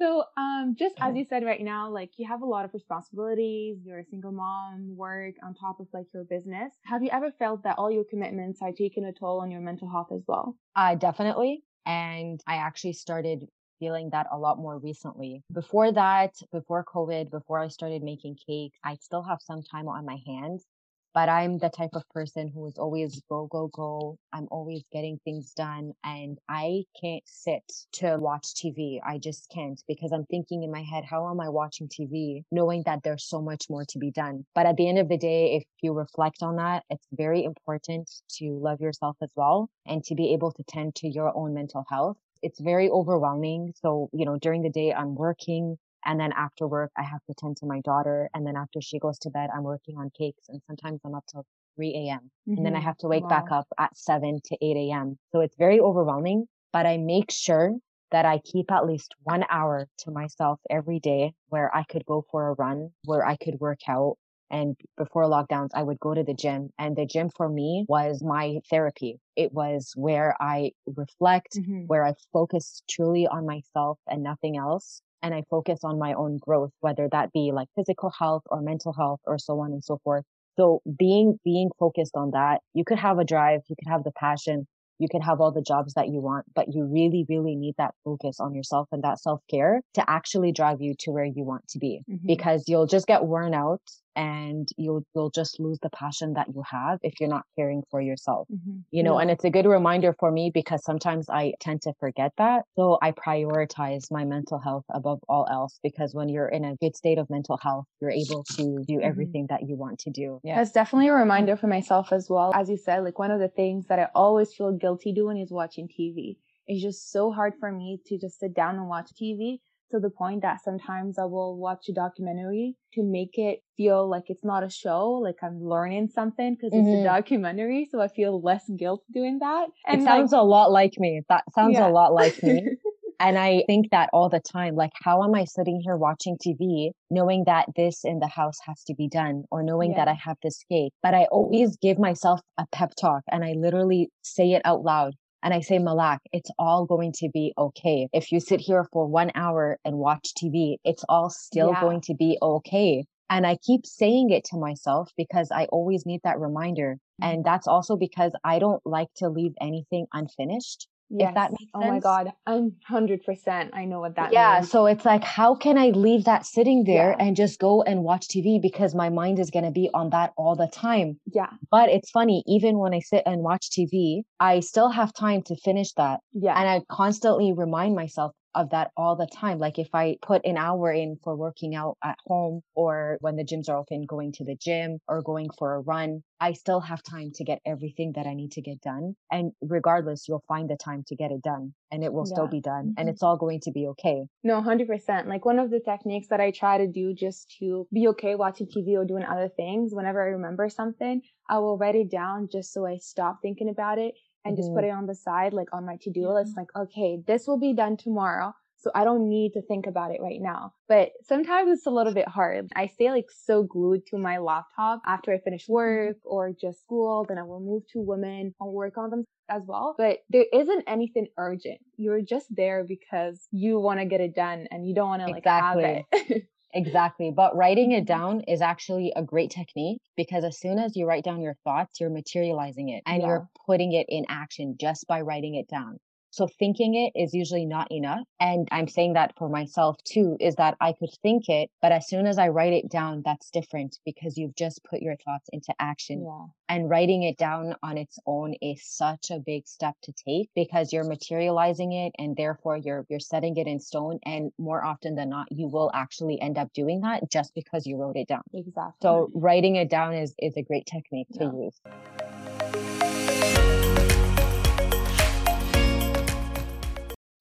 so, 0.00 0.24
um, 0.36 0.76
just 0.78 0.94
as 1.00 1.16
you 1.16 1.24
said 1.28 1.44
right 1.44 1.60
now, 1.60 1.90
like 1.90 2.10
you 2.16 2.28
have 2.28 2.42
a 2.42 2.46
lot 2.46 2.64
of 2.64 2.72
responsibilities. 2.72 3.78
You're 3.84 3.98
a 3.98 4.04
single 4.04 4.32
mom, 4.32 4.96
work 4.96 5.34
on 5.42 5.54
top 5.54 5.80
of 5.80 5.88
like 5.92 6.06
your 6.14 6.24
business. 6.24 6.72
Have 6.84 7.02
you 7.02 7.10
ever 7.12 7.32
felt 7.38 7.64
that 7.64 7.76
all 7.78 7.90
your 7.90 8.04
commitments 8.08 8.60
are 8.62 8.72
taking 8.72 9.04
a 9.04 9.12
toll 9.12 9.40
on 9.40 9.50
your 9.50 9.60
mental 9.60 9.90
health 9.90 10.08
as 10.14 10.22
well? 10.28 10.56
Uh, 10.76 10.94
definitely. 10.94 11.64
And 11.88 12.40
I 12.46 12.56
actually 12.56 12.92
started 12.92 13.48
feeling 13.80 14.10
that 14.10 14.26
a 14.30 14.38
lot 14.38 14.58
more 14.58 14.78
recently. 14.78 15.42
Before 15.52 15.90
that, 15.90 16.34
before 16.52 16.84
COVID, 16.84 17.30
before 17.30 17.60
I 17.60 17.68
started 17.68 18.02
making 18.02 18.36
cakes, 18.46 18.78
I 18.84 18.96
still 18.96 19.22
have 19.22 19.38
some 19.40 19.62
time 19.62 19.88
on 19.88 20.04
my 20.04 20.18
hands 20.26 20.66
but 21.14 21.28
I'm 21.28 21.58
the 21.58 21.68
type 21.68 21.90
of 21.94 22.08
person 22.10 22.48
who 22.48 22.66
is 22.66 22.78
always 22.78 23.20
go, 23.28 23.46
go, 23.46 23.68
go. 23.68 24.18
I'm 24.32 24.48
always 24.50 24.84
getting 24.92 25.18
things 25.24 25.52
done 25.54 25.92
and 26.04 26.38
I 26.48 26.84
can't 27.00 27.22
sit 27.26 27.62
to 27.94 28.16
watch 28.18 28.54
TV. 28.54 29.00
I 29.04 29.18
just 29.18 29.50
can't 29.50 29.82
because 29.88 30.12
I'm 30.12 30.26
thinking 30.26 30.62
in 30.62 30.70
my 30.70 30.82
head, 30.82 31.04
how 31.04 31.30
am 31.30 31.40
I 31.40 31.48
watching 31.48 31.88
TV 31.88 32.44
knowing 32.50 32.82
that 32.86 33.02
there's 33.02 33.24
so 33.24 33.40
much 33.40 33.66
more 33.68 33.84
to 33.86 33.98
be 33.98 34.10
done? 34.10 34.44
But 34.54 34.66
at 34.66 34.76
the 34.76 34.88
end 34.88 34.98
of 34.98 35.08
the 35.08 35.18
day, 35.18 35.56
if 35.56 35.64
you 35.82 35.92
reflect 35.92 36.42
on 36.42 36.56
that, 36.56 36.84
it's 36.90 37.06
very 37.12 37.44
important 37.44 38.10
to 38.38 38.58
love 38.58 38.80
yourself 38.80 39.16
as 39.22 39.30
well 39.36 39.70
and 39.86 40.04
to 40.04 40.14
be 40.14 40.32
able 40.32 40.52
to 40.52 40.62
tend 40.64 40.94
to 40.96 41.08
your 41.08 41.36
own 41.36 41.54
mental 41.54 41.84
health 41.88 42.16
it's 42.42 42.60
very 42.60 42.88
overwhelming. 42.88 43.74
So, 43.80 44.08
you 44.12 44.24
know, 44.24 44.38
during 44.38 44.62
the 44.62 44.70
day, 44.70 44.92
I'm 44.92 45.14
working. 45.14 45.76
And 46.04 46.18
then 46.18 46.32
after 46.32 46.66
work, 46.66 46.90
I 46.96 47.02
have 47.02 47.24
to 47.26 47.34
tend 47.34 47.56
to 47.58 47.66
my 47.66 47.80
daughter. 47.80 48.30
And 48.34 48.46
then 48.46 48.56
after 48.56 48.80
she 48.80 48.98
goes 48.98 49.18
to 49.20 49.30
bed, 49.30 49.50
I'm 49.54 49.64
working 49.64 49.96
on 49.96 50.10
cakes. 50.16 50.48
And 50.48 50.60
sometimes 50.66 51.00
I'm 51.04 51.14
up 51.14 51.24
till 51.30 51.44
3 51.76 51.94
a.m. 51.94 52.18
Mm-hmm. 52.18 52.56
And 52.56 52.66
then 52.66 52.74
I 52.74 52.78
mm-hmm. 52.78 52.86
have 52.86 52.98
to 52.98 53.08
wake 53.08 53.24
wow. 53.24 53.28
back 53.28 53.52
up 53.52 53.66
at 53.78 53.96
7 53.96 54.40
to 54.44 54.56
8 54.60 54.76
a.m. 54.76 55.18
So 55.32 55.40
it's 55.40 55.56
very 55.56 55.80
overwhelming, 55.80 56.46
but 56.72 56.86
I 56.86 56.96
make 56.96 57.30
sure 57.30 57.74
that 58.10 58.24
I 58.24 58.38
keep 58.38 58.70
at 58.70 58.86
least 58.86 59.14
one 59.22 59.44
hour 59.50 59.86
to 59.98 60.10
myself 60.10 60.60
every 60.70 60.98
day 60.98 61.34
where 61.48 61.74
I 61.74 61.84
could 61.84 62.04
go 62.06 62.24
for 62.30 62.48
a 62.48 62.54
run, 62.54 62.90
where 63.04 63.26
I 63.26 63.36
could 63.36 63.60
work 63.60 63.80
out. 63.86 64.16
And 64.50 64.76
before 64.96 65.24
lockdowns, 65.24 65.70
I 65.74 65.82
would 65.82 66.00
go 66.00 66.14
to 66.14 66.24
the 66.24 66.32
gym 66.32 66.70
and 66.78 66.96
the 66.96 67.04
gym 67.04 67.28
for 67.28 67.50
me 67.50 67.84
was 67.86 68.22
my 68.22 68.60
therapy. 68.70 69.20
It 69.36 69.52
was 69.52 69.92
where 69.94 70.34
I 70.40 70.72
reflect, 70.86 71.58
mm-hmm. 71.58 71.82
where 71.86 72.04
I 72.04 72.14
focus 72.32 72.82
truly 72.88 73.26
on 73.26 73.44
myself 73.44 73.98
and 74.06 74.22
nothing 74.22 74.56
else 74.56 75.02
and 75.22 75.34
I 75.34 75.42
focus 75.50 75.80
on 75.84 75.98
my 75.98 76.14
own 76.14 76.38
growth, 76.38 76.70
whether 76.80 77.08
that 77.12 77.32
be 77.32 77.50
like 77.52 77.68
physical 77.74 78.12
health 78.16 78.42
or 78.46 78.60
mental 78.60 78.92
health 78.92 79.20
or 79.24 79.38
so 79.38 79.60
on 79.60 79.72
and 79.72 79.82
so 79.82 79.98
forth. 80.04 80.24
So 80.56 80.80
being, 80.98 81.38
being 81.44 81.70
focused 81.78 82.16
on 82.16 82.32
that, 82.32 82.60
you 82.74 82.84
could 82.84 82.98
have 82.98 83.18
a 83.18 83.24
drive, 83.24 83.60
you 83.68 83.76
could 83.76 83.90
have 83.90 84.04
the 84.04 84.12
passion, 84.12 84.66
you 84.98 85.08
could 85.10 85.22
have 85.22 85.40
all 85.40 85.52
the 85.52 85.62
jobs 85.62 85.94
that 85.94 86.08
you 86.08 86.20
want, 86.20 86.46
but 86.54 86.66
you 86.72 86.84
really, 86.84 87.24
really 87.28 87.54
need 87.54 87.74
that 87.78 87.94
focus 88.04 88.40
on 88.40 88.54
yourself 88.54 88.88
and 88.90 89.02
that 89.04 89.20
self 89.20 89.40
care 89.48 89.80
to 89.94 90.10
actually 90.10 90.52
drive 90.52 90.80
you 90.80 90.94
to 91.00 91.10
where 91.10 91.24
you 91.24 91.44
want 91.44 91.66
to 91.68 91.78
be 91.78 92.00
mm-hmm. 92.10 92.26
because 92.26 92.64
you'll 92.66 92.86
just 92.86 93.06
get 93.06 93.24
worn 93.24 93.54
out 93.54 93.80
and 94.18 94.68
you'll 94.76 95.04
you'll 95.14 95.30
just 95.30 95.60
lose 95.60 95.78
the 95.80 95.90
passion 95.90 96.34
that 96.34 96.48
you 96.48 96.62
have 96.68 96.98
if 97.02 97.20
you're 97.20 97.28
not 97.28 97.44
caring 97.56 97.82
for 97.88 98.00
yourself 98.00 98.48
mm-hmm. 98.52 98.80
you 98.90 99.02
know 99.04 99.14
yeah. 99.14 99.22
and 99.22 99.30
it's 99.30 99.44
a 99.44 99.50
good 99.50 99.64
reminder 99.64 100.12
for 100.18 100.32
me 100.32 100.50
because 100.52 100.84
sometimes 100.84 101.30
i 101.30 101.52
tend 101.60 101.80
to 101.80 101.92
forget 102.00 102.32
that 102.36 102.64
so 102.76 102.98
i 103.00 103.12
prioritize 103.12 104.10
my 104.10 104.24
mental 104.24 104.58
health 104.58 104.84
above 104.92 105.20
all 105.28 105.46
else 105.50 105.78
because 105.84 106.14
when 106.14 106.28
you're 106.28 106.48
in 106.48 106.64
a 106.64 106.74
good 106.76 106.96
state 106.96 107.16
of 107.16 107.30
mental 107.30 107.56
health 107.62 107.84
you're 108.00 108.10
able 108.10 108.42
to 108.42 108.84
do 108.88 108.94
mm-hmm. 108.94 109.04
everything 109.04 109.44
mm-hmm. 109.44 109.54
that 109.54 109.68
you 109.68 109.76
want 109.76 110.00
to 110.00 110.10
do 110.10 110.40
yeah 110.42 110.56
that's 110.56 110.72
definitely 110.72 111.08
a 111.08 111.12
reminder 111.12 111.56
for 111.56 111.68
myself 111.68 112.12
as 112.12 112.28
well 112.28 112.52
as 112.54 112.68
you 112.68 112.76
said 112.76 113.04
like 113.04 113.20
one 113.20 113.30
of 113.30 113.38
the 113.38 113.48
things 113.48 113.86
that 113.86 114.00
i 114.00 114.08
always 114.16 114.52
feel 114.52 114.72
guilty 114.72 115.12
doing 115.12 115.38
is 115.38 115.52
watching 115.52 115.86
tv 115.86 116.36
it's 116.66 116.82
just 116.82 117.12
so 117.12 117.30
hard 117.30 117.54
for 117.60 117.70
me 117.70 118.00
to 118.06 118.18
just 118.18 118.40
sit 118.40 118.52
down 118.52 118.74
and 118.74 118.88
watch 118.88 119.10
tv 119.14 119.60
to 119.90 119.98
the 120.00 120.10
point 120.10 120.42
that 120.42 120.62
sometimes 120.62 121.18
I 121.18 121.24
will 121.24 121.56
watch 121.56 121.88
a 121.88 121.92
documentary 121.92 122.76
to 122.94 123.02
make 123.02 123.38
it 123.38 123.60
feel 123.76 124.08
like 124.08 124.24
it's 124.26 124.44
not 124.44 124.64
a 124.64 124.70
show, 124.70 125.12
like 125.12 125.36
I'm 125.42 125.60
learning 125.60 126.08
something 126.08 126.54
because 126.54 126.72
mm-hmm. 126.72 126.86
it's 126.86 126.94
a 126.94 126.96
mm-hmm. 126.98 127.16
documentary. 127.16 127.88
So 127.90 128.00
I 128.00 128.08
feel 128.08 128.40
less 128.40 128.64
guilt 128.78 129.02
doing 129.12 129.38
that. 129.40 129.68
And 129.86 130.02
it 130.02 130.04
sounds 130.04 130.32
like, 130.32 130.40
a 130.40 130.44
lot 130.44 130.70
like 130.72 130.94
me. 130.98 131.22
That 131.28 131.44
sounds 131.54 131.74
yeah. 131.74 131.88
a 131.88 131.90
lot 131.90 132.12
like 132.12 132.42
me. 132.42 132.66
and 133.20 133.38
I 133.38 133.64
think 133.66 133.90
that 133.90 134.10
all 134.12 134.28
the 134.28 134.40
time, 134.40 134.74
like, 134.74 134.92
how 135.02 135.22
am 135.22 135.34
I 135.34 135.44
sitting 135.44 135.80
here 135.82 135.96
watching 135.96 136.36
TV 136.36 136.90
knowing 137.10 137.44
that 137.46 137.66
this 137.76 138.04
in 138.04 138.20
the 138.20 138.28
house 138.28 138.58
has 138.66 138.82
to 138.84 138.94
be 138.94 139.08
done 139.08 139.44
or 139.50 139.62
knowing 139.62 139.92
yeah. 139.92 140.04
that 140.04 140.08
I 140.08 140.18
have 140.24 140.36
this 140.42 140.62
cake? 140.70 140.92
But 141.02 141.14
I 141.14 141.24
always 141.24 141.76
give 141.76 141.98
myself 141.98 142.40
a 142.58 142.66
pep 142.72 142.92
talk 143.00 143.22
and 143.30 143.44
I 143.44 143.54
literally 143.56 144.10
say 144.22 144.52
it 144.52 144.62
out 144.64 144.82
loud. 144.82 145.14
And 145.42 145.54
I 145.54 145.60
say, 145.60 145.78
Malak, 145.78 146.20
it's 146.32 146.50
all 146.58 146.84
going 146.84 147.12
to 147.18 147.28
be 147.32 147.52
okay. 147.56 148.08
If 148.12 148.32
you 148.32 148.40
sit 148.40 148.60
here 148.60 148.86
for 148.92 149.06
one 149.06 149.30
hour 149.34 149.78
and 149.84 149.96
watch 149.96 150.34
TV, 150.36 150.76
it's 150.84 151.04
all 151.08 151.30
still 151.30 151.70
yeah. 151.72 151.80
going 151.80 152.00
to 152.02 152.14
be 152.14 152.38
okay. 152.42 153.04
And 153.30 153.46
I 153.46 153.56
keep 153.56 153.86
saying 153.86 154.30
it 154.30 154.44
to 154.46 154.56
myself 154.56 155.10
because 155.16 155.50
I 155.52 155.66
always 155.66 156.06
need 156.06 156.20
that 156.24 156.40
reminder. 156.40 156.98
Mm-hmm. 157.22 157.30
And 157.30 157.44
that's 157.44 157.68
also 157.68 157.96
because 157.96 158.32
I 158.42 158.58
don't 158.58 158.84
like 158.84 159.08
to 159.16 159.28
leave 159.28 159.52
anything 159.60 160.06
unfinished. 160.12 160.88
Yes. 161.10 161.30
If 161.30 161.34
that 161.34 161.50
makes 161.52 161.62
sense. 161.62 161.70
Oh 161.74 161.88
my 161.88 161.98
God. 162.00 162.32
I'm 162.46 162.72
100%. 162.90 163.70
I 163.72 163.84
know 163.84 164.00
what 164.00 164.16
that 164.16 164.32
yeah, 164.32 164.58
means. 164.58 164.70
So 164.70 164.86
it's 164.86 165.04
like, 165.04 165.24
how 165.24 165.54
can 165.54 165.78
I 165.78 165.88
leave 165.88 166.24
that 166.24 166.46
sitting 166.46 166.84
there 166.84 167.16
yeah. 167.18 167.24
and 167.24 167.36
just 167.36 167.58
go 167.58 167.82
and 167.82 168.02
watch 168.02 168.28
TV 168.28 168.60
because 168.60 168.94
my 168.94 169.08
mind 169.08 169.38
is 169.38 169.50
going 169.50 169.64
to 169.64 169.70
be 169.70 169.88
on 169.94 170.10
that 170.10 170.32
all 170.36 170.54
the 170.54 170.68
time. 170.68 171.18
Yeah. 171.32 171.48
But 171.70 171.88
it's 171.88 172.10
funny, 172.10 172.44
even 172.46 172.78
when 172.78 172.94
I 172.94 173.00
sit 173.00 173.22
and 173.26 173.42
watch 173.42 173.70
TV, 173.70 174.22
I 174.38 174.60
still 174.60 174.90
have 174.90 175.12
time 175.14 175.42
to 175.42 175.56
finish 175.56 175.92
that. 175.94 176.20
Yeah. 176.32 176.58
And 176.58 176.68
I 176.68 176.82
constantly 176.90 177.52
remind 177.52 177.94
myself, 177.94 178.32
of 178.58 178.70
that 178.70 178.90
all 178.96 179.14
the 179.14 179.26
time. 179.26 179.58
Like 179.58 179.78
if 179.78 179.88
I 179.94 180.16
put 180.20 180.44
an 180.44 180.56
hour 180.56 180.90
in 180.90 181.16
for 181.22 181.36
working 181.36 181.76
out 181.76 181.96
at 182.02 182.18
home 182.26 182.62
or 182.74 183.16
when 183.20 183.36
the 183.36 183.44
gyms 183.44 183.68
are 183.68 183.78
open, 183.78 184.04
going 184.04 184.32
to 184.32 184.44
the 184.44 184.56
gym 184.60 184.98
or 185.06 185.22
going 185.22 185.48
for 185.56 185.76
a 185.76 185.80
run, 185.80 186.22
I 186.40 186.52
still 186.54 186.80
have 186.80 187.00
time 187.02 187.30
to 187.36 187.44
get 187.44 187.60
everything 187.64 188.12
that 188.16 188.26
I 188.26 188.34
need 188.34 188.52
to 188.52 188.62
get 188.62 188.80
done. 188.80 189.14
And 189.30 189.52
regardless, 189.62 190.26
you'll 190.28 190.44
find 190.48 190.68
the 190.68 190.76
time 190.76 191.04
to 191.06 191.14
get 191.14 191.30
it 191.30 191.42
done 191.42 191.72
and 191.92 192.02
it 192.02 192.12
will 192.12 192.26
yeah. 192.28 192.34
still 192.34 192.48
be 192.48 192.60
done 192.60 192.86
mm-hmm. 192.88 192.98
and 192.98 193.08
it's 193.08 193.22
all 193.22 193.36
going 193.36 193.60
to 193.62 193.70
be 193.70 193.86
okay. 193.88 194.24
No, 194.42 194.60
100%. 194.60 195.26
Like 195.26 195.44
one 195.44 195.60
of 195.60 195.70
the 195.70 195.80
techniques 195.80 196.26
that 196.30 196.40
I 196.40 196.50
try 196.50 196.78
to 196.78 196.88
do 196.88 197.14
just 197.14 197.54
to 197.60 197.86
be 197.92 198.08
okay 198.08 198.34
watching 198.34 198.66
TV 198.66 198.96
or 198.96 199.04
doing 199.04 199.24
other 199.24 199.48
things, 199.56 199.94
whenever 199.94 200.20
I 200.20 200.30
remember 200.30 200.68
something, 200.68 201.22
I 201.48 201.58
will 201.60 201.78
write 201.78 201.94
it 201.94 202.10
down 202.10 202.48
just 202.50 202.72
so 202.72 202.86
I 202.86 202.96
stop 202.96 203.38
thinking 203.40 203.68
about 203.68 203.98
it 203.98 204.14
and 204.44 204.54
mm-hmm. 204.54 204.62
just 204.62 204.74
put 204.74 204.84
it 204.84 204.90
on 204.90 205.06
the 205.06 205.14
side, 205.14 205.52
like 205.52 205.68
on 205.72 205.86
my 205.86 205.96
to 206.02 206.10
do 206.10 206.28
list, 206.32 206.56
like, 206.56 206.68
okay, 206.76 207.18
this 207.26 207.46
will 207.46 207.58
be 207.58 207.74
done 207.74 207.96
tomorrow. 207.96 208.52
So 208.80 208.92
I 208.94 209.02
don't 209.02 209.28
need 209.28 209.54
to 209.54 209.62
think 209.62 209.86
about 209.88 210.12
it 210.12 210.20
right 210.22 210.40
now. 210.40 210.72
But 210.88 211.10
sometimes 211.24 211.72
it's 211.72 211.86
a 211.86 211.90
little 211.90 212.14
bit 212.14 212.28
hard. 212.28 212.68
I 212.76 212.86
stay 212.86 213.10
like 213.10 213.26
so 213.28 213.64
glued 213.64 214.06
to 214.06 214.18
my 214.18 214.38
laptop 214.38 215.00
after 215.04 215.32
I 215.32 215.40
finish 215.40 215.64
mm-hmm. 215.64 215.72
work 215.72 216.16
or 216.24 216.52
just 216.52 216.80
school. 216.80 217.26
Then 217.28 217.38
I 217.38 217.42
will 217.42 217.60
move 217.60 217.82
to 217.92 218.00
women 218.00 218.54
and 218.60 218.72
work 218.72 218.96
on 218.96 219.10
them 219.10 219.24
as 219.50 219.62
well. 219.66 219.96
But 219.98 220.18
there 220.30 220.46
isn't 220.52 220.84
anything 220.86 221.26
urgent. 221.36 221.80
You're 221.96 222.22
just 222.22 222.46
there 222.54 222.84
because 222.86 223.48
you 223.50 223.80
want 223.80 223.98
to 223.98 224.06
get 224.06 224.20
it 224.20 224.36
done 224.36 224.68
and 224.70 224.86
you 224.86 224.94
don't 224.94 225.08
want 225.08 225.22
to 225.22 225.26
like 225.26 225.38
exactly. 225.38 226.06
have 226.12 226.30
it. 226.30 226.42
Exactly. 226.74 227.30
But 227.30 227.56
writing 227.56 227.92
it 227.92 228.04
down 228.04 228.42
is 228.42 228.60
actually 228.60 229.12
a 229.16 229.22
great 229.22 229.50
technique 229.50 230.00
because 230.16 230.44
as 230.44 230.58
soon 230.58 230.78
as 230.78 230.96
you 230.96 231.06
write 231.06 231.24
down 231.24 231.40
your 231.40 231.56
thoughts, 231.64 232.00
you're 232.00 232.10
materializing 232.10 232.90
it 232.90 233.02
and 233.06 233.22
yeah. 233.22 233.28
you're 233.28 233.48
putting 233.66 233.92
it 233.92 234.06
in 234.08 234.26
action 234.28 234.76
just 234.78 235.06
by 235.06 235.20
writing 235.22 235.54
it 235.54 235.68
down. 235.68 235.98
So 236.30 236.46
thinking 236.58 236.94
it 236.94 237.18
is 237.18 237.34
usually 237.34 237.64
not 237.64 237.90
enough. 237.90 238.26
And 238.40 238.68
I'm 238.70 238.88
saying 238.88 239.14
that 239.14 239.34
for 239.36 239.48
myself 239.48 239.96
too, 240.04 240.36
is 240.40 240.54
that 240.56 240.76
I 240.80 240.92
could 240.92 241.10
think 241.22 241.48
it, 241.48 241.70
but 241.80 241.92
as 241.92 242.08
soon 242.08 242.26
as 242.26 242.38
I 242.38 242.48
write 242.48 242.72
it 242.72 242.90
down, 242.90 243.22
that's 243.24 243.50
different 243.50 243.98
because 244.04 244.36
you've 244.36 244.54
just 244.54 244.84
put 244.84 245.00
your 245.00 245.16
thoughts 245.16 245.48
into 245.52 245.74
action. 245.78 246.24
Yeah. 246.24 246.46
And 246.68 246.90
writing 246.90 247.22
it 247.22 247.38
down 247.38 247.74
on 247.82 247.96
its 247.96 248.18
own 248.26 248.54
is 248.60 248.84
such 248.84 249.30
a 249.30 249.38
big 249.38 249.66
step 249.66 249.94
to 250.02 250.12
take 250.12 250.50
because 250.54 250.92
you're 250.92 251.08
materializing 251.08 251.92
it 251.92 252.12
and 252.18 252.36
therefore 252.36 252.76
you're 252.76 253.06
you're 253.08 253.20
setting 253.20 253.56
it 253.56 253.66
in 253.66 253.80
stone. 253.80 254.18
And 254.24 254.52
more 254.58 254.84
often 254.84 255.14
than 255.14 255.30
not, 255.30 255.46
you 255.50 255.66
will 255.66 255.90
actually 255.94 256.40
end 256.40 256.58
up 256.58 256.72
doing 256.74 257.00
that 257.00 257.30
just 257.30 257.54
because 257.54 257.86
you 257.86 257.96
wrote 257.96 258.16
it 258.16 258.28
down. 258.28 258.42
Exactly. 258.52 258.98
So 259.00 259.30
writing 259.34 259.76
it 259.76 259.88
down 259.88 260.14
is 260.14 260.34
is 260.38 260.56
a 260.56 260.62
great 260.62 260.86
technique 260.86 261.28
to 261.34 261.44
yeah. 261.44 261.64
use. 261.64 262.37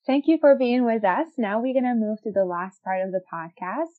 Thank 0.07 0.27
you 0.27 0.37
for 0.39 0.55
being 0.55 0.85
with 0.85 1.03
us. 1.03 1.27
Now 1.37 1.59
we're 1.59 1.73
going 1.73 1.83
to 1.83 1.93
move 1.93 2.21
to 2.21 2.31
the 2.31 2.45
last 2.45 2.81
part 2.81 3.05
of 3.05 3.11
the 3.11 3.19
podcast. 3.31 3.91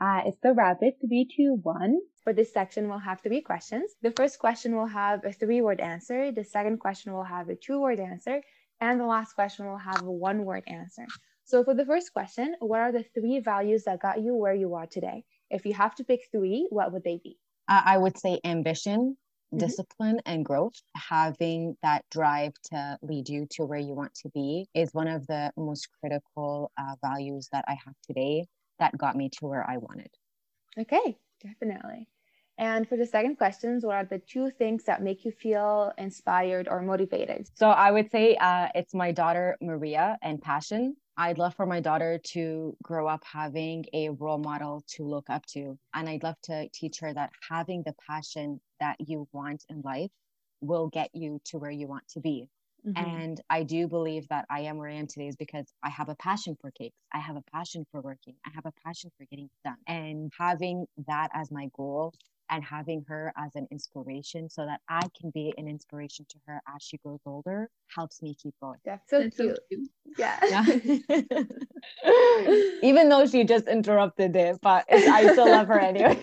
Uh, 0.00 0.22
it's 0.26 0.40
the 0.42 0.54
rapid 0.54 0.94
three, 1.00 1.24
two, 1.36 1.60
one. 1.62 2.00
For 2.24 2.32
this 2.32 2.52
section, 2.52 2.88
we'll 2.88 2.98
have 2.98 3.20
three 3.20 3.42
questions. 3.42 3.92
The 4.02 4.10
first 4.10 4.40
question 4.40 4.74
will 4.74 4.88
have 4.88 5.24
a 5.24 5.32
three 5.32 5.60
word 5.60 5.78
answer. 5.78 6.32
The 6.32 6.42
second 6.42 6.78
question 6.78 7.12
will 7.12 7.22
have 7.22 7.48
a 7.48 7.54
two 7.54 7.80
word 7.80 8.00
answer. 8.00 8.42
And 8.80 8.98
the 8.98 9.06
last 9.06 9.34
question 9.34 9.66
will 9.66 9.78
have 9.78 10.02
a 10.02 10.10
one 10.10 10.44
word 10.44 10.64
answer. 10.66 11.06
So 11.44 11.62
for 11.62 11.74
the 11.74 11.86
first 11.86 12.12
question, 12.12 12.56
what 12.58 12.80
are 12.80 12.90
the 12.90 13.04
three 13.14 13.38
values 13.38 13.84
that 13.84 14.02
got 14.02 14.20
you 14.20 14.34
where 14.34 14.54
you 14.54 14.74
are 14.74 14.86
today? 14.86 15.22
If 15.48 15.64
you 15.64 15.74
have 15.74 15.94
to 15.94 16.04
pick 16.04 16.22
three, 16.32 16.66
what 16.70 16.92
would 16.92 17.04
they 17.04 17.20
be? 17.22 17.38
Uh, 17.68 17.82
I 17.84 17.98
would 17.98 18.18
say 18.18 18.40
ambition, 18.44 19.16
mm-hmm. 19.52 19.58
discipline 19.58 20.20
and 20.26 20.44
growth, 20.44 20.80
having 20.96 21.76
that 21.82 22.04
drive 22.10 22.52
to 22.70 22.98
lead 23.02 23.28
you 23.28 23.46
to 23.52 23.64
where 23.64 23.78
you 23.78 23.94
want 23.94 24.14
to 24.14 24.28
be 24.30 24.66
is 24.74 24.92
one 24.92 25.08
of 25.08 25.26
the 25.26 25.52
most 25.56 25.88
critical 26.00 26.70
uh, 26.78 26.94
values 27.04 27.48
that 27.52 27.64
I 27.68 27.76
have 27.84 27.94
today 28.06 28.46
that 28.78 28.96
got 28.96 29.16
me 29.16 29.28
to 29.38 29.46
where 29.46 29.68
I 29.68 29.76
wanted. 29.76 30.10
Okay, 30.78 31.16
definitely. 31.42 32.08
And 32.58 32.88
for 32.88 32.96
the 32.96 33.06
second 33.06 33.36
questions, 33.36 33.84
what 33.84 33.94
are 33.96 34.04
the 34.04 34.18
two 34.18 34.50
things 34.50 34.84
that 34.84 35.02
make 35.02 35.24
you 35.24 35.32
feel 35.32 35.92
inspired 35.98 36.68
or 36.68 36.82
motivated? 36.82 37.48
So 37.54 37.70
I 37.70 37.90
would 37.90 38.10
say 38.10 38.36
uh, 38.36 38.68
it's 38.74 38.94
my 38.94 39.10
daughter 39.12 39.56
Maria 39.60 40.18
and 40.22 40.40
passion. 40.40 40.96
I'd 41.16 41.38
love 41.38 41.54
for 41.54 41.66
my 41.66 41.80
daughter 41.80 42.18
to 42.32 42.76
grow 42.82 43.06
up 43.06 43.22
having 43.24 43.84
a 43.92 44.10
role 44.10 44.38
model 44.38 44.82
to 44.94 45.04
look 45.04 45.28
up 45.28 45.44
to. 45.46 45.78
And 45.94 46.08
I'd 46.08 46.22
love 46.22 46.40
to 46.44 46.68
teach 46.72 47.00
her 47.00 47.12
that 47.12 47.30
having 47.48 47.82
the 47.82 47.94
passion 48.08 48.60
that 48.80 48.96
you 48.98 49.28
want 49.32 49.64
in 49.68 49.82
life 49.82 50.10
will 50.60 50.88
get 50.88 51.10
you 51.12 51.40
to 51.46 51.58
where 51.58 51.70
you 51.70 51.86
want 51.86 52.08
to 52.08 52.20
be. 52.20 52.48
Mm-hmm. 52.86 53.04
And 53.04 53.40
I 53.48 53.62
do 53.62 53.86
believe 53.86 54.26
that 54.28 54.46
I 54.50 54.60
am 54.62 54.76
where 54.76 54.88
I 54.88 54.94
am 54.94 55.06
today 55.06 55.28
is 55.28 55.36
because 55.36 55.66
I 55.82 55.90
have 55.90 56.08
a 56.08 56.16
passion 56.16 56.56
for 56.60 56.70
cakes. 56.72 56.96
I 57.12 57.18
have 57.18 57.36
a 57.36 57.42
passion 57.52 57.86
for 57.92 58.00
working. 58.00 58.34
I 58.44 58.50
have 58.54 58.66
a 58.66 58.72
passion 58.84 59.10
for 59.16 59.24
getting 59.26 59.50
done. 59.64 59.76
And 59.86 60.32
having 60.36 60.86
that 61.06 61.28
as 61.34 61.50
my 61.50 61.68
goal 61.76 62.12
and 62.52 62.62
having 62.62 63.02
her 63.08 63.32
as 63.36 63.56
an 63.56 63.66
inspiration 63.70 64.48
so 64.48 64.66
that 64.66 64.80
I 64.88 65.00
can 65.18 65.30
be 65.30 65.54
an 65.56 65.66
inspiration 65.66 66.26
to 66.28 66.36
her 66.46 66.60
as 66.68 66.82
she 66.82 66.98
grows 66.98 67.20
older 67.24 67.70
helps 67.88 68.20
me 68.20 68.36
keep 68.40 68.54
going. 68.60 68.78
That's 68.84 69.08
so, 69.08 69.22
cute. 69.30 69.34
so 69.36 69.54
cute. 69.70 69.88
Yeah. 70.18 70.38
yeah. 70.48 71.42
Even 72.82 73.08
though 73.08 73.26
she 73.26 73.44
just 73.44 73.66
interrupted 73.66 74.36
it, 74.36 74.58
but 74.60 74.84
I 74.90 75.32
still 75.32 75.48
love 75.48 75.66
her 75.68 75.80
anyway. 75.80 76.14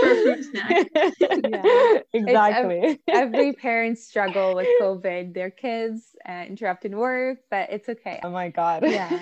For 0.00 0.14
fruit 0.22 0.44
snack. 0.44 0.86
yeah. 0.92 1.98
Exactly. 2.12 2.76
Every, 2.78 3.00
every, 3.08 3.52
parent 3.54 3.98
struggle 3.98 4.54
with 4.54 4.68
COVID, 4.80 5.32
their 5.32 5.50
kids 5.50 6.14
uh, 6.28 6.44
interrupting 6.46 6.94
work, 6.94 7.38
but 7.50 7.70
it's 7.70 7.88
okay. 7.88 8.20
Oh 8.22 8.30
my 8.30 8.50
God. 8.50 8.84
Yeah. 8.86 9.18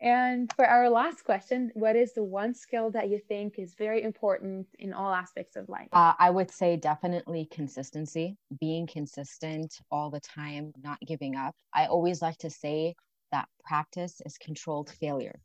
And 0.00 0.52
for 0.52 0.66
our 0.66 0.90
last 0.90 1.24
question, 1.24 1.70
what 1.74 1.96
is 1.96 2.12
the 2.12 2.22
one 2.22 2.52
skill 2.52 2.90
that 2.90 3.08
you 3.08 3.18
think 3.18 3.58
is 3.58 3.74
very 3.74 4.02
important 4.02 4.66
in 4.78 4.92
all 4.92 5.12
aspects 5.12 5.56
of 5.56 5.68
life? 5.70 5.88
Uh, 5.92 6.12
I 6.18 6.28
would 6.28 6.50
say 6.50 6.76
definitely 6.76 7.48
consistency, 7.50 8.36
being 8.60 8.86
consistent 8.86 9.78
all 9.90 10.10
the 10.10 10.20
time, 10.20 10.72
not 10.82 10.98
giving 11.00 11.34
up. 11.34 11.54
I 11.72 11.86
always 11.86 12.20
like 12.20 12.36
to 12.38 12.50
say 12.50 12.94
that 13.32 13.48
practice 13.64 14.20
is 14.26 14.36
controlled 14.36 14.90
failure. 14.90 15.40